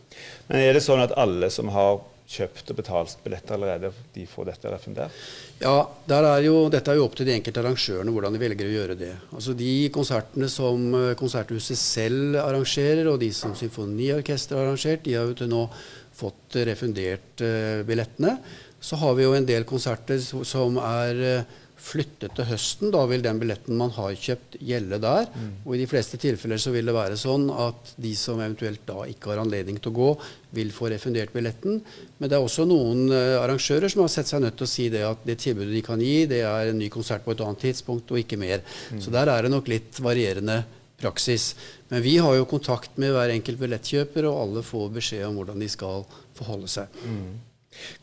Men 0.47 0.61
er 0.61 0.77
det 0.77 0.85
sånn 0.85 1.03
at 1.03 1.15
alle 1.19 1.49
som 1.51 1.71
har 1.75 1.99
kjøpt 2.25 2.71
og 2.73 2.77
betalt 2.79 3.19
billetter 3.23 3.55
allerede, 3.55 3.91
de 4.15 4.25
får 4.29 4.47
dette 4.49 4.71
refundert? 4.73 5.25
Ja, 5.61 5.75
er 6.09 6.45
jo, 6.45 6.55
dette 6.73 6.91
er 6.91 6.97
jo 6.97 7.05
opp 7.05 7.17
til 7.17 7.27
de 7.29 7.35
enkelte 7.35 7.61
arrangørene 7.61 8.13
hvordan 8.15 8.35
de 8.35 8.41
velger 8.41 8.69
å 8.69 8.75
gjøre 8.75 8.97
det. 8.99 9.11
Altså 9.31 9.53
De 9.57 9.73
konsertene 9.93 10.49
som 10.51 10.87
eh, 10.97 11.11
Konserthuset 11.19 11.79
selv 11.79 12.39
arrangerer, 12.41 13.05
og 13.11 13.19
de 13.21 13.29
som 13.35 13.53
Symfoniorkesteret 13.57 14.57
har 14.57 14.71
arrangert, 14.71 15.05
de 15.05 15.17
har 15.17 15.29
jo 15.29 15.37
til 15.37 15.51
nå 15.51 15.67
fått 16.15 16.55
refundert 16.63 17.43
uh, 17.43 17.83
billettene. 17.83 18.37
Så 18.79 18.95
har 19.01 19.17
vi 19.17 19.25
jo 19.25 19.33
en 19.35 19.47
del 19.47 19.65
konserter 19.67 20.21
som 20.23 20.77
er 20.79 21.19
uh, 21.43 21.57
flyttet 21.85 22.33
til 22.35 22.47
høsten. 22.49 22.91
Da 22.93 23.03
vil 23.09 23.23
den 23.23 23.39
billetten 23.41 23.77
man 23.77 23.93
har 23.95 24.15
kjøpt, 24.17 24.57
gjelde 24.65 24.99
der. 25.03 25.27
Mm. 25.31 25.51
Og 25.65 25.75
i 25.75 25.81
de 25.83 25.87
fleste 25.89 26.19
tilfeller 26.21 26.61
så 26.61 26.73
vil 26.73 26.89
det 26.89 26.95
være 26.95 27.19
sånn 27.19 27.47
at 27.53 27.93
de 28.01 28.13
som 28.17 28.41
eventuelt 28.41 28.85
da 28.87 29.05
ikke 29.09 29.31
har 29.31 29.43
anledning 29.43 29.77
til 29.79 29.93
å 29.93 29.97
gå, 29.99 30.09
vil 30.55 30.71
få 30.73 30.89
refundert 30.93 31.33
billetten. 31.35 31.81
Men 32.17 32.31
det 32.31 32.37
er 32.37 32.45
også 32.45 32.65
noen 32.69 33.09
uh, 33.11 33.41
arrangører 33.41 33.91
som 33.91 34.05
har 34.05 34.13
sett 34.13 34.31
seg 34.31 34.43
nødt 34.45 34.57
til 34.59 34.67
å 34.67 34.71
si 34.71 34.87
det 34.93 35.03
at 35.05 35.25
det 35.27 35.37
tilbudet 35.43 35.75
de 35.75 35.83
kan 35.85 36.01
gi, 36.01 36.17
det 36.31 36.41
er 36.47 36.71
en 36.71 36.79
ny 36.79 36.89
konsert 36.93 37.25
på 37.25 37.35
et 37.35 37.43
annet 37.45 37.65
tidspunkt, 37.67 38.13
og 38.13 38.21
ikke 38.21 38.39
mer. 38.41 38.63
Mm. 38.93 39.03
Så 39.03 39.13
der 39.13 39.31
er 39.31 39.45
det 39.45 39.53
nok 39.53 39.69
litt 39.71 40.01
varierende 40.03 40.63
praksis. 41.01 41.53
Men 41.91 42.01
vi 42.01 42.17
har 42.23 42.37
jo 42.37 42.47
kontakt 42.49 42.95
med 43.01 43.13
hver 43.13 43.33
enkelt 43.33 43.59
billettkjøper, 43.61 44.29
og 44.29 44.39
alle 44.41 44.63
får 44.65 44.95
beskjed 44.95 45.27
om 45.27 45.41
hvordan 45.41 45.61
de 45.61 45.69
skal 45.71 46.07
forholde 46.37 46.71
seg. 46.71 47.03
Mm. 47.03 47.35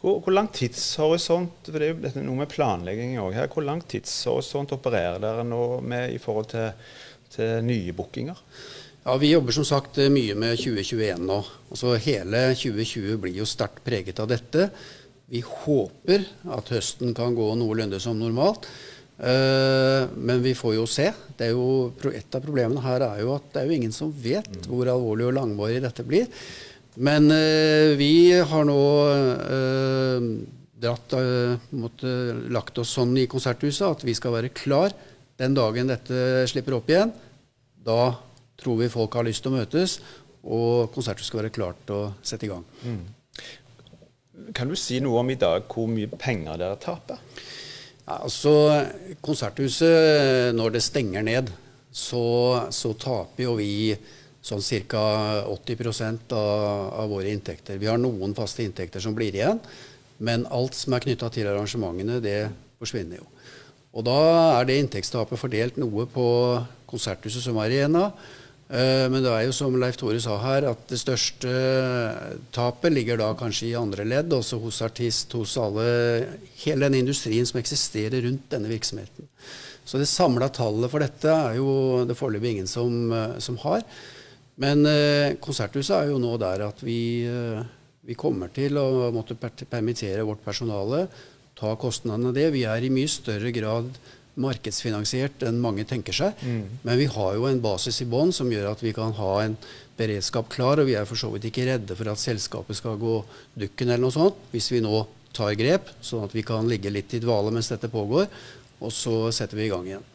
Hvor, 0.01 0.21
hvor, 0.21 0.35
lang 0.35 0.51
tidshorisont 0.55 1.71
for 1.71 1.79
det 1.79 1.89
er 1.89 1.95
jo 1.95 2.03
dette 2.05 2.23
noe 2.25 2.43
med 2.43 2.51
planlegging 2.53 3.17
også 3.21 3.39
her, 3.39 3.51
hvor 3.53 3.67
lang 3.67 3.83
tidshorisont 3.89 4.75
opererer 4.77 5.21
dere 5.23 5.45
nå 5.47 5.65
med 5.87 6.15
i 6.15 6.21
forhold 6.23 6.51
til, 6.53 6.71
til 7.33 7.61
nye 7.67 7.95
bookinger? 7.97 8.39
Ja, 9.03 9.17
Vi 9.19 9.33
jobber 9.33 9.55
som 9.57 9.67
sagt 9.67 9.99
mye 10.15 10.35
med 10.39 10.59
2021 10.61 11.27
nå. 11.27 11.41
Altså 11.73 11.97
Hele 11.99 12.49
2020 12.55 13.19
blir 13.23 13.41
jo 13.41 13.49
sterkt 13.49 13.83
preget 13.87 14.23
av 14.23 14.31
dette. 14.31 14.69
Vi 15.33 15.41
håper 15.43 16.27
at 16.55 16.75
høsten 16.75 17.15
kan 17.17 17.35
gå 17.35 17.49
noenlunde 17.59 17.99
som 18.03 18.19
normalt. 18.21 18.69
Uh, 19.23 20.09
men 20.19 20.43
vi 20.43 20.55
får 20.57 20.77
jo 20.77 20.87
se. 20.91 21.07
Det 21.39 21.51
er 21.51 21.55
jo, 21.55 21.93
et 22.11 22.35
av 22.35 22.43
problemene 22.43 22.83
her 22.83 23.05
er 23.07 23.23
jo 23.23 23.35
at 23.37 23.51
det 23.53 23.63
er 23.63 23.69
jo 23.71 23.77
ingen 23.77 23.95
som 23.95 24.11
vet 24.11 24.49
mm. 24.51 24.69
hvor 24.71 24.91
alvorlig 24.91 25.29
og 25.29 25.37
langvarig 25.37 25.83
dette 25.85 26.07
blir. 26.07 26.31
Men 26.95 27.31
eh, 27.31 27.97
vi 27.97 28.33
har 28.37 28.67
nå 28.69 28.81
eh, 29.09 30.27
dratt, 30.83 31.15
eh, 31.17 31.55
måtte, 31.81 32.11
lagt 32.53 32.79
oss 32.83 32.93
sånn 32.99 33.15
i 33.17 33.29
konserthuset 33.31 33.87
at 33.89 34.05
vi 34.05 34.15
skal 34.17 34.37
være 34.37 34.53
klar 34.53 34.93
den 35.41 35.57
dagen 35.57 35.89
dette 35.89 36.45
slipper 36.51 36.77
opp 36.77 36.93
igjen. 36.93 37.15
Da 37.83 38.13
tror 38.61 38.83
vi 38.83 38.93
folk 38.93 39.17
har 39.17 39.27
lyst 39.27 39.43
til 39.47 39.55
å 39.55 39.57
møtes, 39.57 39.97
og 40.45 40.93
konserthuset 40.93 41.31
skal 41.31 41.43
være 41.43 41.55
klart 41.55 41.81
til 41.89 41.97
å 41.97 42.13
sette 42.21 42.47
i 42.47 42.53
gang. 42.53 42.67
Mm. 42.85 43.03
Kan 44.53 44.69
du 44.69 44.77
si 44.77 45.01
noe 45.01 45.23
om 45.23 45.33
i 45.33 45.41
dag 45.41 45.65
hvor 45.73 45.89
mye 45.89 46.11
penger 46.21 46.61
dere 46.61 46.79
taper? 46.83 47.25
Ja, 48.03 48.19
altså, 48.19 48.53
Konserthuset, 49.23 50.53
når 50.59 50.75
det 50.75 50.83
stenger 50.85 51.25
ned, 51.25 51.53
så, 51.93 52.25
så 52.75 52.93
taper 52.99 53.47
jo 53.47 53.55
vi 53.57 53.95
sånn 54.43 54.63
ca. 54.91 55.05
80 55.47 56.33
av, 56.35 56.93
av 57.05 57.09
våre 57.11 57.31
inntekter. 57.31 57.79
Vi 57.79 57.91
har 57.91 58.01
noen 58.01 58.35
faste 58.35 58.65
inntekter 58.67 59.01
som 59.01 59.15
blir 59.15 59.35
igjen, 59.35 59.61
men 60.19 60.47
alt 60.51 60.75
som 60.79 60.95
er 60.95 61.05
knytta 61.05 61.31
til 61.35 61.49
arrangementene, 61.51 62.21
det 62.23 62.51
forsvinner 62.83 63.23
jo. 63.23 63.27
Og 63.93 64.07
da 64.07 64.21
er 64.59 64.69
det 64.69 64.79
inntektstapet 64.81 65.41
fordelt 65.41 65.77
noe 65.81 66.07
på 66.09 66.27
Konserthuset 66.89 67.45
som 67.45 67.59
arena. 67.61 68.09
Eh, 68.73 69.05
men 69.13 69.21
det 69.21 69.33
er 69.33 69.45
jo 69.45 69.55
som 69.57 69.75
Leif 69.77 69.99
Tore 70.01 70.21
sa 70.23 70.39
her, 70.41 70.65
at 70.71 70.87
det 70.89 71.01
største 71.01 71.51
tapet 72.57 72.95
ligger 72.95 73.21
da 73.21 73.33
kanskje 73.37 73.69
i 73.69 73.77
andre 73.77 74.07
ledd, 74.09 74.33
også 74.33 74.61
hos 74.63 74.81
artist, 74.85 75.37
hos 75.37 75.59
alle, 75.61 75.85
hele 76.65 76.89
den 76.89 77.03
industrien 77.03 77.49
som 77.49 77.61
eksisterer 77.61 78.25
rundt 78.25 78.49
denne 78.53 78.73
virksomheten. 78.73 79.29
Så 79.85 80.01
det 80.01 80.09
samla 80.09 80.49
tallet 80.55 80.89
for 80.89 81.05
dette 81.05 81.29
er 81.29 81.59
jo 81.59 81.73
det 82.09 82.17
foreløpig 82.17 82.57
ingen 82.57 82.71
som, 82.71 83.13
eh, 83.13 83.39
som 83.45 83.61
har. 83.67 83.85
Men 84.61 84.87
eh, 84.89 85.35
Konserthuset 85.41 85.95
er 85.97 86.11
jo 86.11 86.19
nå 86.21 86.35
der 86.41 86.67
at 86.67 86.83
vi, 86.85 87.25
eh, 87.25 87.63
vi, 88.05 88.17
kommer 88.19 88.53
til 88.53 88.77
å 88.81 89.11
måtte 89.15 89.39
permittere 89.39 90.27
vårt 90.29 90.43
personale, 90.45 91.07
ta 91.57 91.73
kostnadene 91.81 92.33
av 92.33 92.37
det. 92.37 92.51
Vi 92.53 92.67
er 92.69 92.85
i 92.85 92.93
mye 92.93 93.11
større 93.11 93.53
grad 93.55 93.89
markedsfinansiert 94.43 95.45
enn 95.45 95.61
mange 95.61 95.85
tenker 95.89 96.17
seg. 96.17 96.37
Mm. 96.41 96.79
Men 96.85 97.01
vi 97.01 97.09
har 97.15 97.35
jo 97.37 97.49
en 97.49 97.63
basis 97.65 98.01
i 98.05 98.09
bånn 98.09 98.33
som 98.33 98.51
gjør 98.53 98.71
at 98.71 98.85
vi 98.85 98.95
kan 98.97 99.13
ha 99.19 99.33
en 99.45 99.57
beredskap 99.99 100.49
klar. 100.53 100.81
Og 100.81 100.89
vi 100.89 100.97
er 100.99 101.09
for 101.09 101.21
så 101.21 101.31
vidt 101.33 101.51
ikke 101.51 101.69
redde 101.69 101.97
for 101.97 102.13
at 102.13 102.21
selskapet 102.21 102.81
skal 102.81 103.01
gå 103.01 103.19
dukken 103.65 103.93
eller 103.93 104.07
noe 104.07 104.15
sånt, 104.17 104.41
hvis 104.53 104.73
vi 104.73 104.81
nå 104.85 105.05
tar 105.37 105.55
grep, 105.57 105.93
sånn 106.05 106.27
at 106.27 106.35
vi 106.37 106.45
kan 106.45 106.67
ligge 106.69 106.93
litt 106.93 107.13
i 107.17 107.21
dvale 107.23 107.53
mens 107.55 107.71
dette 107.73 107.93
pågår. 107.93 108.29
Og 108.83 108.93
så 108.93 109.29
setter 109.33 109.61
vi 109.61 109.69
i 109.69 109.73
gang 109.73 109.87
igjen. 109.89 110.09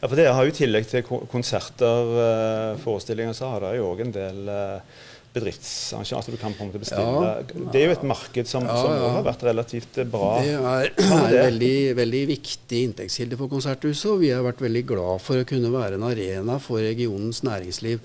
Ja, 0.00 0.08
for 0.08 0.16
det 0.16 0.30
har 0.32 0.46
jo 0.46 0.52
i 0.52 0.56
tillegg 0.56 0.88
til 0.88 1.04
konserter, 1.30 2.10
og 2.16 2.82
forestillinger, 2.84 3.36
så 3.36 3.54
har 3.54 3.66
det 3.66 3.76
jo 3.78 3.90
òg 3.92 4.06
en 4.06 4.14
del 4.14 4.38
bedriftsarrangementer 4.50 5.20
bedriftsarrangementer 5.30 6.34
du 6.34 6.38
kan 6.40 6.54
på 6.56 6.64
en 6.64 6.70
måte 6.70 6.80
bestille. 6.82 7.04
Ja. 7.22 7.68
Det 7.70 7.78
er 7.78 7.84
jo 7.86 7.94
et 7.94 8.06
marked 8.08 8.48
som, 8.50 8.64
ja, 8.66 8.78
som 8.80 9.14
har 9.14 9.26
vært 9.28 9.44
relativt 9.46 10.00
bra. 10.10 10.32
Det 10.42 10.56
er, 10.56 10.90
er 11.04 11.36
en 11.36 11.36
veldig, 11.36 11.76
veldig 12.00 12.22
viktig 12.32 12.82
inntektskilde 12.88 13.38
for 13.38 13.52
Konserthuset, 13.52 14.08
og 14.10 14.24
vi 14.24 14.32
har 14.34 14.42
vært 14.46 14.64
veldig 14.64 14.84
glad 14.90 15.22
for 15.22 15.38
å 15.38 15.46
kunne 15.46 15.70
være 15.74 16.00
en 16.00 16.08
arena 16.08 16.58
for 16.62 16.82
regionens 16.82 17.44
næringsliv. 17.46 18.02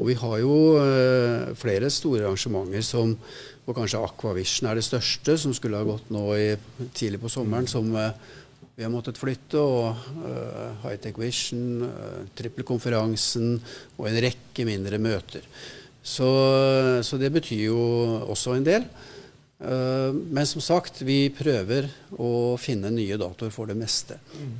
Og 0.00 0.08
vi 0.08 0.14
har 0.16 0.36
jo 0.40 0.54
øh, 0.80 1.50
flere 1.58 1.90
store 1.92 2.28
arrangementer 2.28 2.86
som 2.86 3.16
og 3.68 3.76
kanskje 3.76 4.00
Aquavision 4.02 4.66
er 4.66 4.78
det 4.78 4.86
største, 4.86 5.36
som 5.38 5.52
skulle 5.54 5.78
ha 5.78 5.86
gått 5.86 6.08
nå 6.10 6.24
i, 6.34 6.46
tidlig 6.96 7.20
på 7.22 7.30
sommeren. 7.30 7.68
som 7.70 7.86
uh, 7.94 8.10
vi 8.80 8.86
har 8.86 8.92
måttet 8.92 9.18
flytte, 9.20 9.60
og 9.60 9.92
uh, 10.24 10.86
Hightech 10.86 11.18
Vision, 11.20 11.84
uh, 11.84 12.22
Trippelkonferansen 12.32 13.58
og 13.98 14.06
en 14.08 14.16
rekke 14.24 14.64
mindre 14.64 14.96
møter. 14.96 15.44
Så, 16.00 16.30
så, 17.04 17.18
det 17.20 17.28
betyr 17.34 17.66
jo 17.66 17.82
også 18.24 18.56
en 18.56 18.64
del. 18.64 18.88
Uh, 19.60 20.16
men 20.32 20.48
som 20.48 20.64
sagt, 20.64 21.02
vi 21.04 21.26
prøver 21.28 21.90
å 22.16 22.56
finne 22.56 22.88
nye 22.94 23.20
datoer 23.20 23.52
for 23.52 23.68
det 23.68 23.76
meste. 23.76 24.16
Mm. 24.32 24.56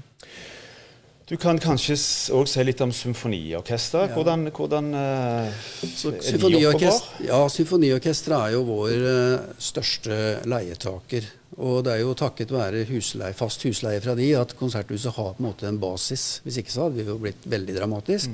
Du 1.30 1.36
kan 1.38 1.56
kanskje 1.62 1.94
òg 2.34 2.48
si 2.50 2.62
litt 2.66 2.80
om 2.82 2.90
symfoniorkester. 2.92 4.08
Ja. 4.10 4.14
Hvordan, 4.18 4.48
hvordan 4.50 4.88
eh, 4.98 5.66
Så 5.86 6.10
er 6.18 6.40
de 6.42 6.64
oppover? 6.66 7.04
Ja, 7.22 7.44
Symfoniorkesteret 7.54 8.48
er 8.48 8.56
jo 8.56 8.64
vår 8.66 9.04
uh, 9.06 9.52
største 9.62 10.16
leietaker. 10.50 11.28
Og 11.58 11.80
det 11.84 11.96
er 11.96 12.02
jo 12.04 12.14
takket 12.14 12.52
være 12.54 12.84
husleie, 12.88 13.34
fast 13.34 13.64
husleie 13.66 14.00
fra 14.02 14.14
de 14.18 14.28
at 14.38 14.54
Konserthuset 14.58 15.16
har 15.16 15.32
på 15.34 15.42
en 15.42 15.48
måte 15.48 15.66
en 15.66 15.80
basis. 15.82 16.40
Hvis 16.44 16.60
ikke 16.62 16.74
så 16.74 16.86
hadde 16.86 17.00
vi 17.00 17.08
jo 17.08 17.18
blitt 17.22 17.48
veldig 17.50 17.74
dramatisk. 17.74 18.30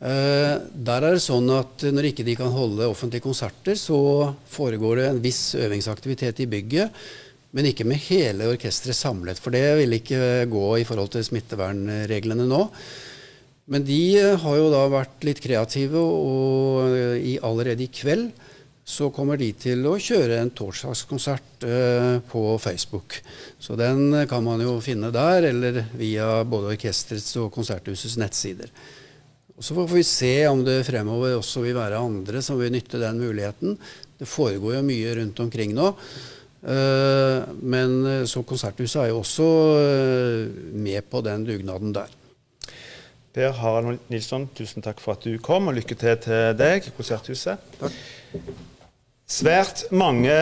Eh, 0.00 0.54
der 0.72 1.04
er 1.04 1.18
det 1.18 1.24
sånn 1.24 1.50
at 1.52 1.84
når 1.92 2.10
ikke 2.10 2.24
de 2.24 2.38
kan 2.38 2.54
holde 2.54 2.88
offentlige 2.88 3.26
konserter, 3.26 3.76
så 3.76 4.32
foregår 4.48 5.02
det 5.02 5.10
en 5.10 5.20
viss 5.24 5.42
øvingsaktivitet 5.60 6.40
i 6.40 6.48
bygget. 6.48 7.02
Men 7.52 7.66
ikke 7.66 7.84
med 7.84 8.00
hele 8.06 8.48
orkesteret 8.52 8.96
samlet, 8.96 9.40
for 9.42 9.52
det 9.52 9.64
vil 9.82 9.98
ikke 9.98 10.46
gå 10.48 10.66
i 10.80 10.86
forhold 10.86 11.10
til 11.12 11.26
smittevernreglene 11.26 12.46
nå. 12.48 12.62
Men 13.70 13.84
de 13.86 14.02
har 14.40 14.56
jo 14.56 14.70
da 14.72 14.84
vært 14.90 15.26
litt 15.26 15.42
kreative, 15.42 15.98
og 15.98 16.70
og 16.80 16.96
i, 17.18 17.36
allerede 17.42 17.84
i 17.84 17.92
kveld 17.92 18.30
så 18.84 19.10
kommer 19.14 19.38
de 19.38 19.50
til 19.54 19.84
å 19.86 19.96
kjøre 20.00 20.40
en 20.40 20.50
torsdagskonsert 20.56 21.66
eh, 21.68 22.16
på 22.30 22.42
Facebook. 22.62 23.20
Så 23.58 23.76
den 23.78 24.08
eh, 24.14 24.26
kan 24.30 24.44
man 24.44 24.62
jo 24.64 24.78
finne 24.84 25.12
der, 25.14 25.46
eller 25.52 25.84
via 25.98 26.40
både 26.44 26.74
orkesterets 26.74 27.36
og 27.42 27.52
konserthusets 27.54 28.18
nettsider. 28.20 28.72
Og 29.56 29.64
Så 29.64 29.76
får 29.76 29.88
vi 29.92 30.02
se 30.08 30.34
om 30.48 30.64
det 30.64 30.82
fremover 30.88 31.36
også 31.36 31.62
vil 31.66 31.76
være 31.76 32.00
andre 32.00 32.40
som 32.42 32.58
vil 32.58 32.72
nytte 32.72 32.98
den 33.02 33.20
muligheten. 33.20 33.76
Det 34.18 34.28
foregår 34.28 34.78
jo 34.78 34.86
mye 34.88 35.16
rundt 35.20 35.42
omkring 35.44 35.74
nå. 35.76 35.90
Eh, 36.60 37.42
Men 37.60 38.06
eh, 38.06 38.24
så 38.28 38.42
Konserthuset 38.44 39.04
er 39.04 39.12
jo 39.12 39.20
også 39.22 39.50
eh, 39.80 40.48
med 40.76 41.06
på 41.12 41.22
den 41.24 41.44
dugnaden 41.48 41.94
der. 41.96 42.16
Per 43.32 43.52
Harald 43.54 44.00
Nilsson, 44.10 44.48
tusen 44.56 44.82
takk 44.82 45.00
for 45.00 45.14
at 45.14 45.24
du 45.24 45.38
kom, 45.38 45.70
og 45.70 45.76
lykke 45.78 45.94
til 45.94 46.16
til 46.24 46.56
deg, 46.58 46.90
Konserthuset. 46.96 47.60
Svært 49.30 49.84
mange 49.94 50.32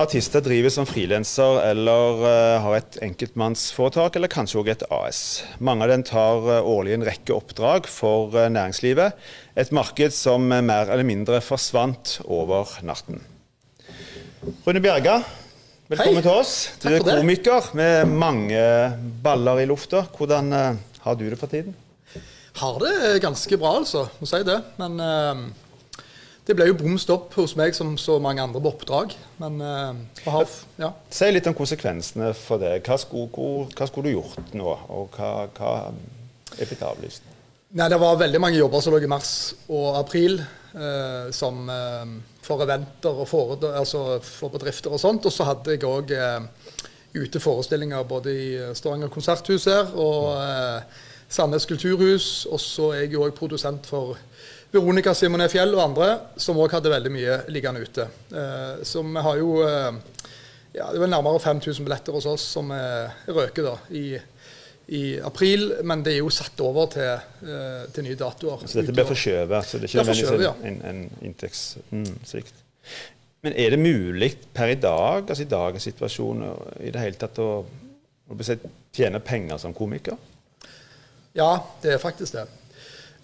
artister 0.00 0.40
driver 0.40 0.72
som 0.72 0.86
frilanser 0.88 1.58
eller 1.60 2.22
uh, 2.24 2.62
har 2.64 2.76
et 2.78 2.96
enkeltmannsforetak, 3.04 4.16
eller 4.16 4.32
kanskje 4.32 4.62
også 4.62 4.72
et 4.72 4.84
AS. 4.96 5.20
Mange 5.60 5.84
av 5.84 5.92
dem 5.92 6.04
tar 6.08 6.48
uh, 6.48 6.54
årlig 6.64 6.94
en 6.96 7.04
rekke 7.04 7.36
oppdrag 7.36 7.84
for 7.92 8.32
uh, 8.32 8.46
næringslivet. 8.48 9.20
Et 9.60 9.74
marked 9.76 10.16
som 10.16 10.48
mer 10.48 10.88
eller 10.88 11.04
mindre 11.04 11.42
forsvant 11.44 12.16
over 12.24 12.72
natten. 12.80 13.20
Rune 14.64 14.80
Bjerga, 14.80 15.20
velkommen 15.92 16.22
Hei. 16.22 16.24
til 16.24 16.32
oss. 16.32 16.56
Du 16.80 16.88
er 16.94 17.04
komiker 17.04 17.74
med 17.76 18.08
mange 18.08 18.62
baller 19.20 19.60
i 19.60 19.68
lufta. 19.68 20.06
Hvordan 20.16 20.48
har 21.04 21.20
du 21.20 21.28
det 21.28 21.36
for 21.36 21.52
tiden? 21.52 21.76
Har 22.56 22.80
det 22.80 23.20
ganske 23.20 23.60
bra, 23.60 23.76
altså. 23.82 24.08
Må 24.16 24.32
si 24.32 24.40
det. 24.48 24.62
Men 24.80 24.96
det 26.48 26.56
ble 26.56 26.70
jo 26.70 26.76
bom 26.78 26.96
stopp 26.98 27.34
hos 27.38 27.52
meg 27.58 27.76
som 27.76 27.92
så 28.00 28.16
mange 28.22 28.42
andre 28.42 28.62
på 28.62 28.72
oppdrag. 28.72 29.12
Men 29.42 29.60
eh, 29.64 30.00
jeg 30.24 30.32
har, 30.34 30.54
ja. 30.80 30.92
Si 31.12 31.28
litt 31.30 31.48
om 31.50 31.56
konsekvensene 31.58 32.32
for 32.38 32.62
det. 32.62 32.78
Hva 32.86 32.96
skulle, 33.00 33.28
hvor, 33.34 33.68
hva 33.76 33.90
skulle 33.90 34.10
du 34.10 34.18
gjort 34.18 34.54
nå, 34.56 34.72
og 34.90 35.18
hva, 35.18 35.46
hva 35.58 35.74
er 36.56 36.70
blitt 36.70 36.86
avlyst? 36.86 37.28
Nei, 37.78 37.86
det 37.86 38.00
var 38.02 38.16
veldig 38.18 38.40
mange 38.42 38.58
jobber 38.58 38.82
som 38.82 38.96
lå 38.96 38.98
i 39.04 39.10
mars 39.10 39.34
og 39.70 40.00
april, 40.00 40.40
eh, 40.74 41.28
som 41.36 41.68
eh, 41.70 42.16
for 42.42 42.64
eventer 42.64 43.20
og 43.22 43.28
for, 43.30 43.54
altså 43.68 44.18
for 44.26 44.50
bedrifter 44.50 44.90
og 44.96 45.02
sånt. 45.02 45.28
Og 45.28 45.34
så 45.34 45.46
hadde 45.46 45.76
jeg 45.76 45.86
òg 45.86 46.10
eh, 46.16 46.48
ute 47.14 47.42
forestillinger 47.42 48.08
både 48.10 48.34
i 48.34 48.50
Stavanger 48.74 49.12
konserthus 49.12 49.68
her 49.70 49.94
og 49.94 50.32
eh, 50.40 51.06
Sandnes 51.30 51.68
kulturhus. 51.70 52.48
Og 52.50 52.58
så 52.58 52.90
er 52.96 53.04
jeg 53.04 53.14
jo 53.14 53.22
òg 53.28 53.36
produsent 53.38 53.86
for 53.86 54.18
Veronica 54.70 55.14
Simonet 55.18 55.50
Fjell 55.50 55.72
og 55.74 55.82
andre, 55.82 56.10
som 56.38 56.58
òg 56.62 56.76
hadde 56.76 56.92
veldig 56.92 57.10
mye 57.12 57.38
liggende 57.50 57.82
ute. 57.82 58.06
Eh, 58.30 58.82
så 58.86 59.02
vi 59.02 59.24
har 59.26 59.40
jo 59.40 59.56
eh, 59.66 59.88
ja, 60.76 60.86
det 60.92 61.00
er 61.00 61.02
vel 61.02 61.10
nærmere 61.10 61.40
5000 61.42 61.86
billetter 61.86 62.14
hos 62.14 62.28
oss 62.30 62.44
som 62.54 62.70
er 62.74 63.10
røker 63.34 63.66
da, 63.66 63.74
i, 63.98 64.04
i 64.94 65.02
april, 65.26 65.72
men 65.82 66.04
det 66.06 66.14
er 66.14 66.20
jo 66.20 66.30
satt 66.34 66.62
over 66.62 66.86
til, 66.94 67.10
eh, 67.42 67.88
til 67.94 68.06
nye 68.06 68.18
datoer. 68.20 68.62
Så 68.66 68.78
dette 68.78 68.94
blir 68.94 69.10
forskjøvet? 69.10 69.66
Så 69.66 69.82
det 69.82 69.90
er 69.90 69.94
ikke 69.94 70.04
nødvendigvis 70.04 70.68
en, 70.70 70.78
en, 70.84 71.02
en 71.10 71.26
inntektssvikt? 71.32 72.62
Men 73.42 73.56
er 73.58 73.74
det 73.74 73.80
mulig 73.80 74.34
per 74.54 74.70
i 74.70 74.78
dag, 74.78 75.24
altså 75.24 75.42
i 75.42 75.50
dagens 75.50 75.86
situasjon, 75.88 76.46
i 76.84 76.92
det 76.92 77.02
hele 77.02 77.18
tatt 77.18 77.40
å, 77.42 77.50
å 77.64 78.38
tjene 78.94 79.22
penger 79.24 79.58
som 79.62 79.74
komiker? 79.74 80.18
Ja, 81.34 81.56
det 81.82 81.96
er 81.96 82.02
faktisk 82.02 82.36
det. 82.36 82.46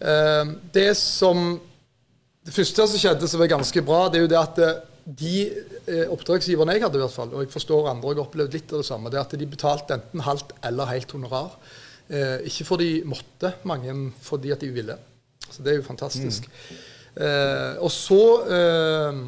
Eh, 0.00 0.44
det 0.74 0.90
som 0.98 1.60
Det 2.46 2.54
første 2.54 2.84
som 2.86 3.00
skjedde 3.00 3.26
som 3.26 3.40
var 3.42 3.48
ganske 3.50 3.82
bra, 3.82 4.04
det 4.06 4.20
er 4.20 4.22
jo 4.22 4.30
det 4.30 4.38
at 4.38 4.58
eh, 4.62 4.76
de 5.06 5.38
eh, 5.86 6.04
oppdragsgiverne 6.10 6.76
jeg 6.76 6.84
hadde, 6.84 6.98
i 6.98 7.02
hvert 7.02 7.14
fall, 7.14 7.32
og 7.34 7.42
jeg 7.42 7.50
forstår 7.50 7.88
andre 7.90 8.12
har 8.12 8.20
opplevd 8.22 8.54
litt 8.54 8.70
av 8.74 8.82
det 8.82 8.86
samme, 8.86 9.10
det 9.10 9.18
er 9.18 9.24
at 9.24 9.34
de 9.38 9.48
betalte 9.50 9.96
enten 9.96 10.22
halvt 10.22 10.54
eller 10.66 10.92
helt 10.92 11.14
honorar. 11.14 11.56
Eh, 12.06 12.46
ikke 12.46 12.66
fordi 12.68 12.88
de 13.00 13.10
måtte, 13.10 13.52
mange 13.66 13.94
fordi 14.22 14.54
at 14.54 14.62
de 14.62 14.70
ville. 14.74 14.94
Så 15.50 15.62
det 15.62 15.72
er 15.72 15.80
jo 15.80 15.86
fantastisk. 15.86 16.46
Eh, 17.16 17.74
og 17.82 17.90
så 17.94 18.22
eh, 18.52 19.20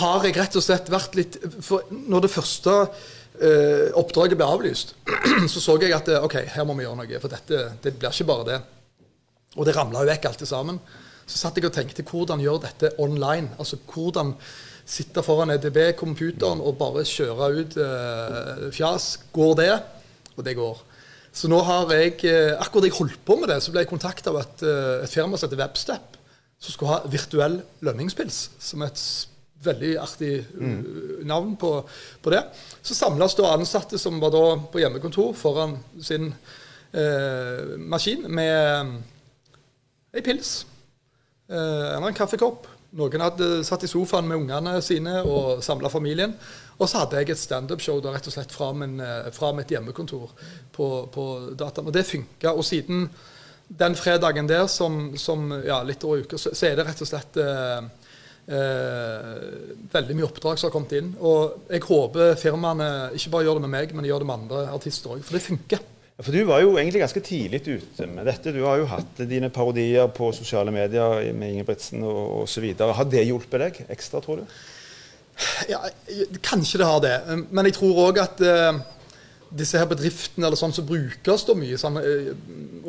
har 0.00 0.24
jeg 0.26 0.36
rett 0.36 0.56
og 0.58 0.64
slett 0.64 0.88
vært 0.90 1.14
litt 1.14 1.36
For 1.62 1.84
når 1.94 2.24
det 2.24 2.30
første 2.32 2.72
eh, 2.82 3.92
oppdraget 3.94 4.40
ble 4.40 4.48
avlyst, 4.56 4.96
så 5.52 5.62
så 5.62 5.76
jeg 5.80 5.94
at 5.94 6.10
ok, 6.20 6.40
her 6.56 6.66
må 6.66 6.76
vi 6.76 6.88
gjøre 6.88 7.00
noe. 7.02 7.20
For 7.22 7.32
dette 7.32 7.66
det 7.84 7.94
blir 7.96 8.10
ikke 8.12 8.28
bare 8.32 8.48
det. 8.50 8.62
Og 9.54 9.66
det 9.66 9.74
ramla 9.76 10.02
jo 10.02 10.10
vekk 10.10 10.30
alt 10.30 10.46
sammen. 10.48 10.80
Så 11.24 11.40
satt 11.40 11.56
jeg 11.56 11.68
og 11.68 11.74
tenkte 11.74 12.04
hvordan 12.04 12.42
gjøre 12.42 12.66
dette 12.66 12.94
online? 13.00 13.54
Altså 13.58 13.78
hvordan 13.80 14.34
sitte 14.84 15.22
foran 15.24 15.54
EDB-computeren 15.54 16.60
og 16.60 16.76
bare 16.80 17.06
kjøre 17.08 17.50
ut 17.60 17.76
eh, 17.80 18.66
fjas. 18.74 19.14
Går 19.32 19.54
det? 19.62 19.70
Og 20.36 20.44
det 20.44 20.56
går. 20.58 20.82
Så 21.34 21.48
nå 21.50 21.58
har 21.66 21.90
jeg 21.96 22.18
eh, 22.28 22.52
Akkurat 22.60 22.84
da 22.84 22.90
jeg 22.90 22.98
holdt 22.98 23.22
på 23.26 23.38
med 23.40 23.50
det, 23.50 23.60
så 23.64 23.72
ble 23.72 23.82
jeg 23.82 23.90
kontakta 23.90 24.30
av 24.30 24.42
et, 24.42 24.66
eh, 24.66 25.04
et 25.06 25.12
firma 25.12 25.38
som 25.38 25.48
heter 25.48 25.62
Webstep, 25.62 26.18
som 26.60 26.74
skulle 26.74 26.92
ha 26.92 27.10
virtuell 27.10 27.62
lønningspils. 27.86 28.42
Som 28.62 28.84
et 28.86 29.00
veldig 29.64 29.94
artig 29.96 30.34
mm. 30.52 31.24
navn 31.24 31.56
på, 31.56 31.72
på 32.20 32.34
det. 32.34 32.42
Så 32.84 32.96
samles 32.98 33.36
da 33.38 33.54
ansatte 33.54 33.96
som 34.00 34.20
var 34.20 34.34
da 34.34 34.44
på 34.68 34.82
hjemmekontor 34.82 35.32
foran 35.38 35.78
sin 36.04 36.28
eh, 36.92 37.74
maskin 37.80 38.28
med 38.28 39.00
ei 40.14 40.22
pils 40.24 40.64
eh, 41.50 41.94
eller 41.96 42.08
en 42.10 42.16
kaffekopp. 42.16 42.70
Noen 42.94 43.24
hadde 43.24 43.48
satt 43.66 43.82
i 43.82 43.90
sofaen 43.90 44.28
med 44.30 44.38
ungene 44.44 44.76
sine 44.84 45.18
og 45.26 45.62
samla 45.66 45.90
familien. 45.90 46.36
Og 46.78 46.86
så 46.90 47.02
hadde 47.02 47.20
jeg 47.20 47.34
et 47.34 47.40
standup-show 47.40 47.98
rett 48.04 48.28
og 48.30 48.34
slett 48.34 48.54
fra, 48.54 48.70
min, 48.76 49.00
eh, 49.02 49.30
fra 49.34 49.50
mitt 49.56 49.70
hjemmekontor 49.70 50.30
på, 50.74 50.88
på 51.14 51.24
dataen. 51.58 51.90
Og 51.90 51.94
det 51.94 52.06
funka. 52.06 52.54
Og 52.54 52.62
siden 52.66 53.08
den 53.68 53.96
fredagen 53.98 54.46
der, 54.46 54.66
som, 54.70 55.16
som 55.18 55.50
ja, 55.64 55.80
litt 55.86 56.04
over 56.06 56.22
uka, 56.22 56.38
så, 56.38 56.54
så 56.54 56.68
er 56.68 56.78
det 56.78 56.86
rett 56.86 57.02
og 57.02 57.10
slett 57.10 57.40
eh, 57.42 57.88
eh, 58.54 59.32
veldig 59.94 60.18
mye 60.18 60.28
oppdrag 60.28 60.60
som 60.60 60.68
har 60.68 60.76
kommet 60.76 60.94
inn. 61.00 61.10
Og 61.18 61.66
jeg 61.72 61.82
håper 61.88 62.38
firmaene 62.38 62.90
ikke 63.18 63.34
bare 63.34 63.48
gjør 63.48 63.58
det 63.58 63.66
med 63.66 63.74
meg, 63.74 63.96
men 63.96 64.06
gjør 64.06 64.22
det 64.22 64.30
med 64.30 64.38
andre 64.44 64.64
artister 64.76 65.16
òg. 65.16 65.26
For 65.26 65.38
det 65.38 65.46
funker. 65.48 65.82
For 66.22 66.30
du 66.30 66.44
var 66.46 66.60
jo 66.62 66.76
egentlig 66.78 67.00
ganske 67.02 67.22
tidlig 67.26 67.64
ute 67.66 68.06
med 68.06 68.28
dette. 68.28 68.52
Du 68.54 68.60
har 68.62 68.78
jo 68.78 68.86
hatt 68.86 69.18
dine 69.26 69.50
parodier 69.50 70.06
på 70.14 70.28
sosiale 70.36 70.70
medier 70.70 71.32
med 71.34 71.56
Ingebrigtsen 71.56 72.04
osv. 72.06 72.68
Har 72.78 73.08
det 73.10 73.24
hjulpet 73.26 73.64
deg 73.64 73.80
ekstra, 73.90 74.22
tror 74.22 74.44
du? 74.44 74.58
Ja, 75.66 75.80
kanskje 76.46 76.78
det 76.78 76.86
har 76.86 77.02
det. 77.02 77.16
Men 77.50 77.66
jeg 77.66 77.74
tror 77.80 77.98
òg 78.04 78.22
at 78.22 78.38
uh, 78.46 78.78
disse 79.50 79.80
her 79.80 79.90
bedriftene 79.90 80.46
eller 80.46 80.60
sånn 80.60 80.76
som 80.76 80.86
brukes 80.86 81.48
da 81.48 81.58
mye 81.58 81.82
sånn, 81.82 81.98
uh, 81.98 82.30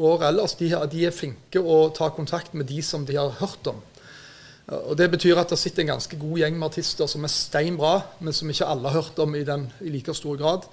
år 0.05 0.29
ellers, 0.29 0.53
de, 0.61 0.69
de 0.93 1.09
er 1.09 1.15
flinke 1.15 1.65
å 1.65 1.87
ta 1.97 2.11
kontakt 2.13 2.53
med 2.53 2.69
de 2.69 2.77
som 2.85 3.09
de 3.09 3.17
har 3.17 3.33
hørt 3.41 3.73
om. 3.73 3.81
Og 4.69 4.93
Det 4.97 5.09
betyr 5.17 5.41
at 5.41 5.49
det 5.49 5.57
sitter 5.61 5.83
en 5.83 5.95
ganske 5.95 6.17
god 6.17 6.39
gjeng 6.41 6.55
med 6.57 6.69
artister 6.69 7.09
som 7.09 7.25
er 7.25 7.33
stein 7.33 7.77
bra, 7.77 7.99
men 8.21 8.33
som 8.33 8.49
ikke 8.49 8.69
alle 8.69 8.89
har 8.89 9.01
hørt 9.01 9.19
om 9.21 9.33
i, 9.37 9.43
den, 9.45 9.67
i 9.81 9.93
like 9.93 10.13
stor 10.17 10.37
grad, 10.41 10.65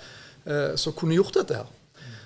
eh, 0.48 0.72
som 0.80 0.96
kunne 0.96 1.18
gjort 1.18 1.36
dette 1.36 1.58
her. 1.60 1.68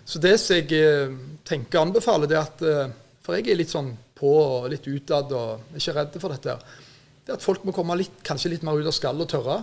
Så 0.06 0.22
det 0.22 0.36
som 0.38 0.54
jeg 0.54 0.70
eh, 0.78 1.14
tenker 1.46 1.80
og 1.80 1.88
anbefaler, 1.88 2.30
det 2.30 2.38
er 2.38 2.44
at 2.44 2.62
eh, 2.62 2.94
For 3.26 3.34
jeg 3.34 3.50
er 3.50 3.58
litt 3.58 3.72
sånn 3.72 3.90
på 4.16 4.30
og 4.38 4.68
litt 4.70 4.86
utad 4.86 5.32
og 5.34 5.76
ikke 5.76 5.94
redd 5.96 6.14
for 6.22 6.32
dette. 6.32 6.54
her, 6.54 6.84
Det 7.24 7.32
er 7.32 7.40
at 7.40 7.44
folk 7.44 7.66
må 7.66 7.74
komme 7.74 7.96
litt, 7.98 8.22
kanskje 8.24 8.52
litt 8.54 8.62
mer 8.64 8.78
ut 8.78 8.86
av 8.86 8.94
skallet 8.94 9.26
og 9.26 9.32
tørre. 9.34 9.56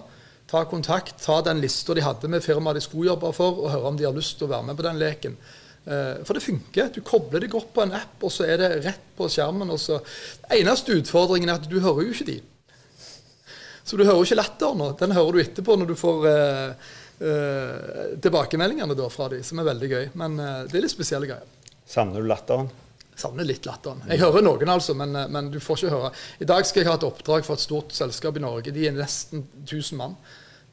Ta 0.52 0.66
kontakt, 0.70 1.16
ta 1.24 1.40
den 1.42 1.62
lista 1.64 1.96
de 1.96 2.04
hadde 2.04 2.30
med 2.30 2.44
firmaet 2.44 2.78
de 2.78 2.84
skulle 2.84 3.08
jobbe 3.08 3.32
for, 3.34 3.64
og 3.64 3.72
høre 3.72 3.90
om 3.90 3.98
de 3.98 4.06
har 4.06 4.14
lyst 4.14 4.36
til 4.38 4.50
å 4.50 4.52
være 4.52 4.68
med 4.68 4.78
på 4.78 4.86
den 4.86 5.00
leken. 5.00 5.38
Eh, 5.86 6.24
For 6.28 6.36
det 6.36 6.44
funker. 6.44 6.92
Du 6.92 7.02
kobler 7.02 7.40
deg 7.44 7.56
opp 7.56 7.72
på 7.74 7.86
en 7.86 7.96
app, 7.98 8.20
og 8.22 8.32
så 8.32 8.46
er 8.46 8.60
det 8.60 8.72
rett 8.84 9.08
på 9.18 9.30
skjermen. 9.32 9.72
og 9.72 9.80
så... 9.80 10.02
Eneste 10.52 11.00
utfordringen 11.00 11.50
er 11.50 11.62
at 11.62 11.70
du 11.72 11.80
hører 11.80 12.04
jo 12.04 12.18
ikke 12.18 12.30
de. 12.34 12.42
Så 13.84 13.98
du 13.98 14.04
hører 14.04 14.20
jo 14.20 14.28
ikke 14.28 14.40
latteren 14.40 14.80
nå. 14.80 14.92
Den 15.00 15.16
hører 15.16 15.32
du 15.32 15.42
etterpå 15.44 15.76
når 15.80 15.92
du 15.92 15.96
får 16.00 16.28
eh, 16.30 16.92
eh, 17.20 18.14
tilbakemeldingene 18.24 18.96
da 18.98 19.10
fra 19.12 19.30
de, 19.34 19.42
som 19.46 19.62
er 19.62 19.70
veldig 19.70 19.90
gøy. 19.92 20.06
Men 20.20 20.40
uh, 20.40 20.64
det 20.70 20.80
er 20.80 20.86
litt 20.86 20.94
spesielle 20.96 21.30
greier. 21.30 21.60
Savner 21.90 22.24
du 22.24 22.30
latteren? 22.30 22.72
Savner 23.16 23.46
litt 23.46 23.68
latteren. 23.68 24.02
Jeg 24.10 24.24
hører 24.24 24.42
noen, 24.46 24.70
altså, 24.74 24.96
men, 24.98 25.16
eh, 25.16 25.30
men, 25.30 25.52
du 25.54 25.60
får 25.62 25.84
ikke 25.84 25.94
høre. 25.94 26.14
I 26.42 26.50
dag 26.50 26.66
skal 26.66 26.84
jeg 26.84 26.90
ha 26.90 26.98
et 26.98 27.08
oppdrag 27.08 27.46
for 27.46 27.60
et 27.60 27.66
stort 27.66 27.94
selskap 27.94 28.40
i 28.40 28.44
Norge. 28.44 28.74
De 28.74 28.88
er 28.90 28.96
nesten 28.96 29.46
1000 29.66 30.00
mann 30.00 30.16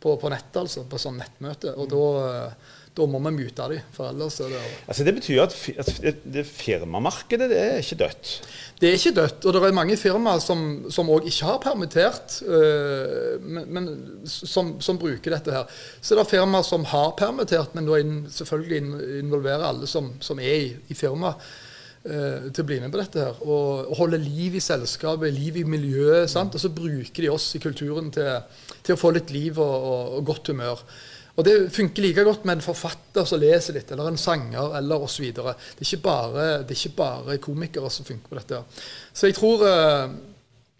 på, 0.00 0.14
på 0.16 0.32
nettet, 0.32 0.62
altså, 0.62 0.86
på 0.88 1.00
sånn 1.00 1.20
nettmøte. 1.20 1.74
Og 1.76 1.90
da, 1.92 2.04
eh, 2.28 2.76
da 2.96 3.06
må 3.06 3.20
vi 3.22 3.30
mute 3.36 3.66
dem, 3.70 3.84
for 3.94 4.10
ellers 4.10 4.40
er 4.42 4.50
det 4.50 4.60
Altså 4.90 5.04
Det 5.06 5.14
betyr 5.14 5.42
at, 5.44 5.54
at 5.78 6.24
det 6.24 6.42
firmamarkedet 6.46 7.46
det 7.52 7.60
er 7.60 7.78
ikke 7.78 8.00
dødt? 8.02 8.32
Det 8.80 8.88
er 8.88 8.98
ikke 8.98 9.14
dødt. 9.20 9.46
Og 9.46 9.54
det 9.54 9.62
er 9.62 9.76
mange 9.76 9.96
firmaer 10.00 10.42
som 10.42 11.12
òg 11.12 11.28
ikke 11.30 11.46
har 11.46 11.62
permittert, 11.62 12.40
øh, 12.42 13.40
men, 13.44 13.64
men 13.68 13.88
som, 14.26 14.74
som, 14.80 14.98
bruker 14.98 15.36
dette 15.36 15.54
her. 15.54 15.80
Så 16.00 16.16
det 16.16 16.24
er 16.24 16.32
firmaer 16.32 16.66
som 16.66 16.86
har 16.88 17.12
permittert, 17.18 17.74
men 17.76 17.86
da 17.86 18.00
selvfølgelig 18.32 19.20
involverer 19.20 19.68
alle 19.68 19.86
som, 19.90 20.14
som 20.20 20.40
er 20.42 20.56
i, 20.56 20.70
i 20.88 20.98
firmaet. 20.98 21.50
Uh, 22.00 22.46
til 22.48 22.62
å 22.62 22.64
bli 22.64 22.78
med 22.80 22.88
på 22.94 22.96
dette 22.96 23.20
her. 23.20 23.40
Og, 23.44 23.90
og 23.92 23.98
holde 23.98 24.16
liv 24.22 24.54
i 24.56 24.62
selskapet, 24.64 25.34
liv 25.36 25.58
i 25.60 25.66
miljøet. 25.68 26.30
Sant? 26.32 26.54
Og 26.56 26.62
så 26.62 26.70
bruker 26.72 27.26
de 27.26 27.28
oss 27.28 27.50
i 27.58 27.60
kulturen 27.60 28.08
til, 28.14 28.38
til 28.80 28.96
å 28.96 29.00
få 29.00 29.10
litt 29.12 29.28
liv 29.34 29.60
og, 29.60 29.74
og, 29.76 30.14
og, 30.16 30.22
godt 30.30 30.48
humør. 30.48 30.80
Og 31.40 31.46
Det 31.46 31.54
funker 31.72 32.04
like 32.04 32.24
godt 32.26 32.44
med 32.44 32.58
en 32.58 32.64
forfatter 32.64 33.24
som 33.28 33.40
leser 33.40 33.78
litt, 33.78 33.90
eller 33.90 34.10
en 34.10 34.20
sanger 34.20 34.76
eller 34.76 35.06
osv. 35.06 35.30
Det, 35.32 35.44
er 35.46 35.86
ikke 35.86 36.02
bare, 36.04 36.48
det 36.68 36.74
er 36.74 36.82
ikke 36.82 36.98
bare 36.98 37.38
komikere 37.40 37.92
som 37.92 38.04
funker 38.04 38.28
på 38.28 38.36
dette. 38.36 38.60
Så 39.16 39.30
jeg 39.30 39.38
tror 39.38 39.64
uh, 39.64 40.18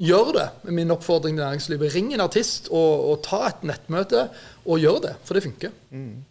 Gjør 0.00 0.30
det, 0.32 0.46
med 0.64 0.72
min 0.78 0.92
oppfordring 0.94 1.34
til 1.36 1.44
næringslivet. 1.44 1.92
Ring 1.92 2.14
en 2.14 2.22
artist 2.24 2.70
og, 2.72 2.92
og, 3.10 3.18
ta 3.20 3.42
et 3.50 3.66
nettmøte, 3.68 4.22
og 4.64 4.80
gjør 4.80 5.02
det, 5.04 5.10
for 5.28 5.36
det 5.36 5.42
funker. 5.44 5.74
Mm. 5.92 6.22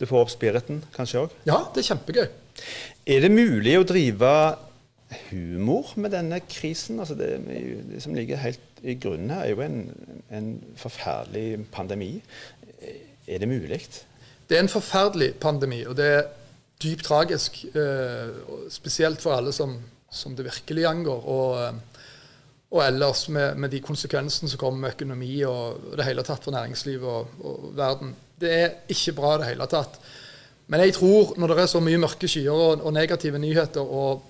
Du 0.00 0.06
får 0.08 0.24
opp 0.24 0.32
spiriten 0.32 0.80
kanskje 0.94 1.26
òg? 1.26 1.34
Ja, 1.44 1.58
det 1.74 1.82
er 1.82 1.90
kjempegøy. 1.90 2.24
Er 3.04 3.26
det 3.26 3.30
mulig 3.34 3.76
å 3.76 3.84
drive 3.84 4.32
humor 5.28 5.92
med 6.00 6.14
denne 6.16 6.40
krisen? 6.48 7.02
Altså 7.04 7.18
det, 7.20 7.34
det, 7.90 8.00
som 8.00 8.16
ligger 8.16 8.40
helt 8.40 8.80
i 8.80 8.96
grunnen 8.96 9.34
her, 9.34 9.44
er 9.44 9.52
jo 9.52 9.60
en, 9.66 10.16
en 10.32 10.50
forferdelig 10.80 11.66
pandemi. 11.76 12.14
Er 13.28 13.38
det 13.38 13.48
mulig? 13.48 13.80
Det 14.48 14.56
er 14.56 14.64
en 14.64 14.72
forferdelig 14.72 15.34
pandemi, 15.40 15.84
og 15.86 15.96
det 15.96 16.06
er 16.06 16.22
dypt 16.82 17.04
tragisk. 17.04 17.64
Eh, 17.74 18.32
spesielt 18.70 19.20
for 19.22 19.36
alle 19.36 19.52
som, 19.52 19.76
som 20.10 20.36
det 20.36 20.48
virkelig 20.48 20.86
angår. 20.86 21.28
Og, 21.28 21.62
eh, 21.62 22.06
og 22.70 22.86
ellers 22.86 23.28
med, 23.28 23.54
med, 23.54 23.70
de 23.70 23.80
konsekvensene 23.82 24.50
som 24.50 24.58
kommer 24.58 24.80
med 24.80 24.94
økonomi 24.94 25.42
og 25.42 25.94
det 25.98 26.06
hele 26.06 26.22
tatt 26.22 26.44
for 26.44 26.54
næringslivet 26.54 27.06
og, 27.06 27.30
og 27.42 27.70
verden. 27.76 28.14
Det 28.40 28.50
er 28.50 28.74
ikke 28.88 29.16
bra 29.18 29.34
i 29.34 29.40
det 29.42 29.52
hele 29.52 29.66
tatt. 29.70 30.00
Men 30.70 30.84
jeg 30.84 30.94
tror, 30.94 31.34
når 31.36 31.50
det 31.50 31.62
er 31.62 31.72
så 31.72 31.80
mye 31.82 31.98
mørke 31.98 32.28
skyer 32.30 32.54
og, 32.54 32.84
og 32.86 32.94
negative 32.94 33.38
nyheter 33.42 33.82
og 33.82 34.22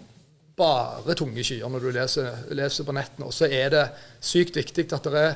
bare 0.57 1.17
tunge 1.17 1.45
skyer 1.45 1.69
når 1.69 1.85
du 1.85 1.91
leser, 1.95 2.47
leser 2.57 2.87
på 2.89 2.95
nettene, 2.97 3.29
så 3.33 3.49
er 3.49 3.73
det 3.75 3.85
sykt 4.25 4.57
viktig 4.57 4.87
at 4.97 5.05
det 5.05 5.21
er 5.21 5.35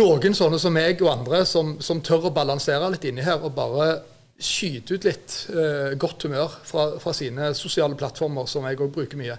noen 0.00 0.34
sånne 0.34 0.58
som 0.60 0.74
meg 0.74 1.02
og 1.04 1.12
andre 1.12 1.44
som, 1.48 1.76
som 1.84 2.02
tør 2.04 2.28
å 2.28 2.34
balansere 2.34 2.90
litt 2.92 3.06
inni 3.08 3.24
her 3.24 3.42
og 3.44 3.54
bare 3.56 3.88
skyte 4.34 4.96
ut 4.96 5.06
litt 5.06 5.36
eh, 5.54 5.94
godt 6.00 6.26
humør 6.26 6.56
fra, 6.66 6.88
fra, 6.98 7.14
sine 7.14 7.52
sosiale 7.54 7.94
plattformer, 7.98 8.48
som 8.50 8.66
jeg 8.66 8.80
òg 8.82 8.90
bruker 8.96 9.20
mye. 9.20 9.36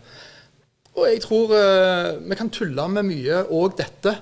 Og 0.96 1.10
jeg 1.10 1.22
tror 1.26 1.52
eh, 1.58 2.12
vi 2.24 2.40
kan 2.40 2.52
tulle 2.54 2.88
med 2.94 3.08
mye 3.10 3.44
òg 3.52 3.76
dette 3.82 4.16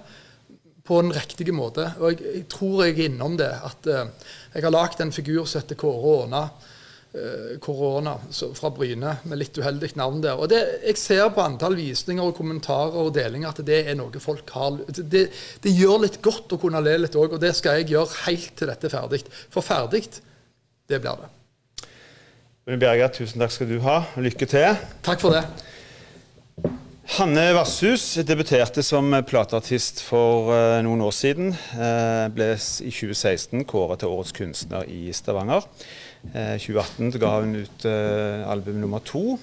på 0.83 0.97
en 0.99 1.13
riktig 1.13 1.53
måte. 1.55 1.85
Og 2.01 2.15
jeg, 2.15 2.23
jeg, 2.39 2.45
tror 2.51 2.81
jeg 2.83 2.97
er 2.97 3.11
innom 3.11 3.37
det. 3.39 3.51
At 3.69 3.87
eh, 3.87 4.33
jeg 4.55 4.65
har 4.65 4.73
lagd 4.73 5.05
en 5.05 5.13
figur 5.13 5.45
som 5.45 5.61
heter 5.61 5.79
Korona. 5.79 6.47
Uh, 6.49 6.72
korona 7.61 8.15
fra 8.57 8.71
Bryne, 8.73 9.11
med 9.29 9.37
litt 9.37 9.57
uheldig 9.61 9.91
navn 9.99 10.21
der. 10.23 10.39
Og 10.39 10.49
det, 10.49 10.61
Jeg 10.81 10.97
ser 10.97 11.27
på 11.29 11.43
antall 11.43 11.75
visninger 11.77 12.25
og 12.25 12.33
kommentarer 12.37 12.97
og 13.03 13.13
delinger 13.13 13.51
at 13.51 13.61
det 13.65 13.83
er 13.85 13.97
noe 13.99 14.21
folk 14.23 14.49
har 14.55 14.79
Det, 14.87 15.27
det 15.61 15.75
gjør 15.77 16.07
litt 16.07 16.21
godt 16.25 16.55
å 16.55 16.57
kunne 16.57 16.81
le 16.81 16.97
litt 17.03 17.15
òg, 17.15 17.35
og 17.37 17.43
det 17.43 17.53
skal 17.55 17.81
jeg 17.81 17.93
gjøre 17.93 18.25
helt 18.25 18.55
til 18.57 18.71
dette 18.71 18.89
er 18.89 18.95
ferdig. 18.95 19.21
For 19.53 19.61
ferdig, 19.61 20.07
det 20.89 21.01
blir 21.03 21.21
det. 21.21 21.29
Bjerga, 22.79 23.11
tusen 23.13 23.43
takk 23.43 23.51
skal 23.51 23.69
du 23.69 23.77
ha. 23.83 23.99
Lykke 24.17 24.49
til. 24.49 24.81
Takk 25.05 25.21
for 25.21 25.37
det. 25.37 25.45
Hanne 27.03 27.49
Vasshus 27.51 28.15
debuterte 28.23 28.79
som 28.79 29.11
plateartist 29.27 29.99
for 30.07 30.47
uh, 30.55 30.79
noen 30.85 31.01
år 31.03 31.11
siden. 31.11 31.49
Uh, 31.75 32.31
ble 32.31 32.53
i 32.55 32.91
2016 32.95 33.65
kåret 33.67 33.99
til 33.99 34.07
Årets 34.07 34.31
kunstner 34.33 34.87
i 34.87 35.11
Stavanger. 35.11 35.67
Uh, 36.31 36.55
2018 36.55 37.11
ga 37.19 37.33
hun 37.43 37.57
ut 37.59 37.85
album 38.47 38.79
nummer 38.79 39.03
to. 39.03 39.35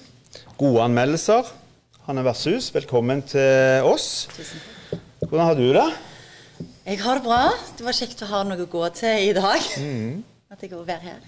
Gode 0.57 0.81
anmeldelser. 0.87 1.53
Hanne 2.07 2.25
Vasshus, 2.25 2.73
velkommen 2.73 3.21
til 3.29 3.85
oss. 3.85 4.25
Tusen 4.33 4.57
takk. 4.65 5.05
Hvordan 5.27 5.45
har 5.45 5.61
du 5.61 5.69
det? 5.77 5.89
Jeg 6.89 6.97
har 7.05 7.21
det 7.21 7.25
bra. 7.29 7.43
Det 7.77 7.85
var 7.85 7.93
kjekt 8.01 8.25
å 8.25 8.31
ha 8.33 8.41
noe 8.49 8.65
å 8.65 8.71
gå 8.73 8.87
til 8.97 9.29
i 9.29 9.35
dag. 9.37 9.61
Mm. 9.77 10.23
At 10.49 10.65
jeg 10.65 10.73
får 10.73 10.87
være 10.89 11.13
her. 11.13 11.21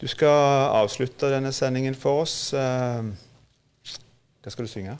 Du 0.00 0.08
skal 0.08 0.72
avslutte 0.80 1.28
denne 1.36 1.52
sendingen 1.52 1.92
for 1.94 2.24
oss. 2.24 2.48
Hva 2.56 3.12
skal 4.48 4.64
du 4.64 4.72
synge? 4.72 4.96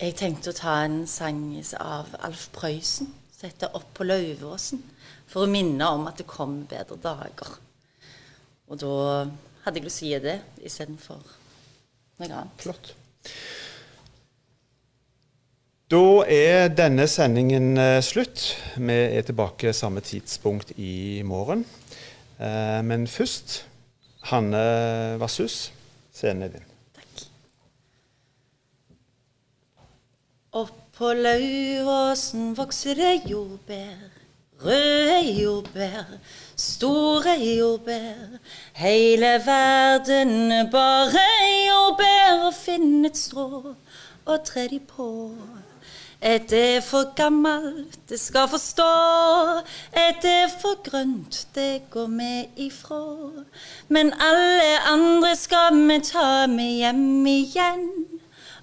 Jeg 0.00 0.14
tenkte 0.16 0.48
å 0.48 0.56
ta 0.56 0.74
en 0.86 1.02
sang 1.04 1.42
av 1.76 2.14
Alf 2.24 2.46
Prøysen 2.54 3.10
som 3.36 3.42
heter 3.44 3.68
'Opp 3.76 3.90
på 3.98 4.04
Lauvåsen', 4.04 4.80
for 5.28 5.44
å 5.44 5.50
minne 5.50 5.84
om 5.84 6.06
at 6.08 6.16
det 6.16 6.26
kom 6.26 6.64
bedre 6.64 6.96
dager. 6.96 7.58
Og 8.68 8.80
da 8.80 9.28
hadde 9.64 9.76
jeg 9.76 9.84
lyst 9.84 9.98
til 9.98 10.08
å 10.08 10.10
gi 10.10 10.22
det 10.24 10.38
istedenfor 10.64 11.20
noe 12.16 12.32
annet. 12.32 12.56
Flott. 12.64 12.94
Da 15.90 16.24
er 16.24 16.68
denne 16.68 17.06
sendingen 17.06 17.76
eh, 17.76 18.00
slutt. 18.00 18.56
Vi 18.76 18.92
er 18.92 19.22
tilbake 19.22 19.74
samme 19.76 20.00
tidspunkt 20.00 20.72
i 20.78 21.20
morgen. 21.22 21.66
Eh, 22.38 22.80
men 22.82 23.06
først 23.06 23.66
Hanne 24.32 25.18
Vasshus, 25.20 25.72
scenen 26.12 26.48
er 26.48 26.56
din. 26.56 26.69
Oppå 31.00 31.14
Lauråsen 31.16 32.56
vokser 32.56 32.94
det 32.94 33.22
jordbær. 33.30 34.10
Røde 34.64 35.20
jordbær, 35.42 36.10
store 36.56 37.38
jordbær. 37.40 38.36
Hele 38.76 39.30
verden 39.46 40.50
bare 40.70 41.24
jordbær. 41.68 42.44
Og 42.50 42.52
finn 42.54 43.08
et 43.08 43.16
strå 43.16 43.72
og 44.26 44.44
tre 44.44 44.66
de 44.68 44.82
på. 44.92 45.08
Et 46.20 46.52
er 46.52 46.84
for 46.84 47.14
gammelt, 47.16 47.96
det 48.08 48.20
skal 48.20 48.52
forstå. 48.52 48.92
Et 50.04 50.30
er 50.34 50.52
for 50.60 50.82
grønt, 50.90 51.46
det 51.54 51.88
går 51.90 52.12
vi 52.12 52.66
ifra. 52.68 53.02
Men 53.88 54.12
alle 54.12 54.70
andre 54.92 55.36
skal 55.36 55.80
vi 55.88 56.02
ta 56.12 56.46
med 56.46 56.76
hjem 56.84 57.26
igjen 57.26 57.88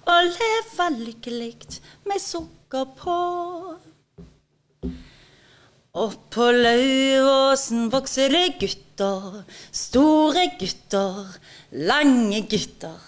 og 0.07 0.31
leve 0.31 0.87
lykkelig 1.01 1.81
med 2.07 2.21
sukker 2.23 2.87
på. 2.99 3.17
Oppå 5.97 6.51
Lauråsen 6.53 7.87
vokser 7.91 8.29
det 8.31 8.59
gutter, 8.61 9.43
store 9.73 10.45
gutter, 10.59 11.37
lange 11.71 12.43
gutter. 12.51 13.01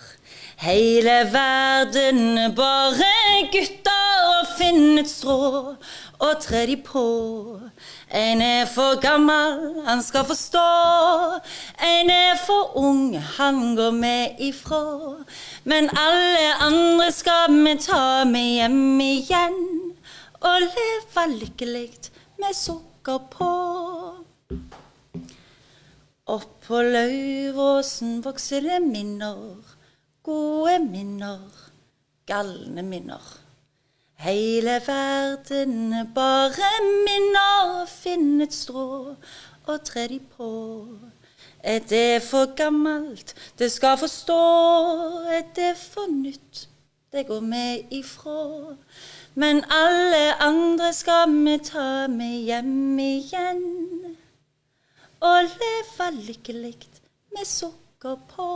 Hele 0.60 1.22
verden 1.32 2.56
bare 2.58 3.12
gutter, 3.54 3.96
og 4.40 4.50
finn 4.58 5.00
et 5.00 5.08
strå 5.08 5.76
og 6.20 6.42
tre 6.44 6.66
de 6.68 6.76
på. 6.84 7.04
En 8.10 8.42
er 8.42 8.66
for 8.66 8.98
gammel, 9.02 9.84
han 9.86 10.00
skal 10.02 10.26
forstå. 10.26 10.66
En 11.86 12.10
er 12.10 12.40
for 12.42 12.78
ung, 12.82 13.14
han 13.38 13.76
går 13.78 13.92
med 13.94 14.40
ifra. 14.42 14.82
Men 15.64 15.90
alle 15.94 16.56
andre 16.66 17.12
skal 17.14 17.54
vi 17.54 17.76
ta 17.78 18.26
med 18.26 18.48
hjem 18.56 19.02
igjen. 19.06 19.60
Og 20.42 20.66
leve 20.66 21.26
lykkelig 21.36 21.92
med 22.42 22.58
sukker 22.58 23.20
på. 23.30 23.52
Oppå 26.30 26.82
Lauvåsen 26.82 28.24
vokser 28.26 28.66
det 28.66 28.80
minner, 28.86 29.62
gode 30.24 30.80
minner, 30.80 31.46
galne 32.30 32.84
minner. 32.86 33.49
Hele 34.20 34.82
verden 34.88 35.94
er 35.94 36.08
bare 36.16 36.72
minner, 37.06 37.86
finn 37.88 38.42
et 38.44 38.52
strå 38.54 39.16
og 39.64 39.78
tre 39.88 40.08
de 40.12 40.18
på. 40.20 40.50
Er 41.64 41.80
det 41.80 42.24
for 42.24 42.52
gammelt, 42.56 43.32
det 43.60 43.72
skal 43.72 43.98
forstå. 43.98 44.40
Er 45.38 45.46
det 45.56 45.78
for 45.78 46.12
nytt, 46.12 46.68
det 47.12 47.28
går 47.28 47.40
vi 47.40 48.00
ifra. 48.00 48.76
Men 49.36 49.64
alle 49.72 50.36
andre 50.44 50.94
skal 50.94 51.32
vi 51.46 51.58
ta 51.64 52.08
med 52.08 52.44
hjem 52.50 53.00
igjen. 53.00 53.64
Og 55.22 55.48
leve 55.64 56.12
lykkelig 56.28 56.76
med 57.32 57.46
sukker 57.46 58.20
på. 58.36 58.50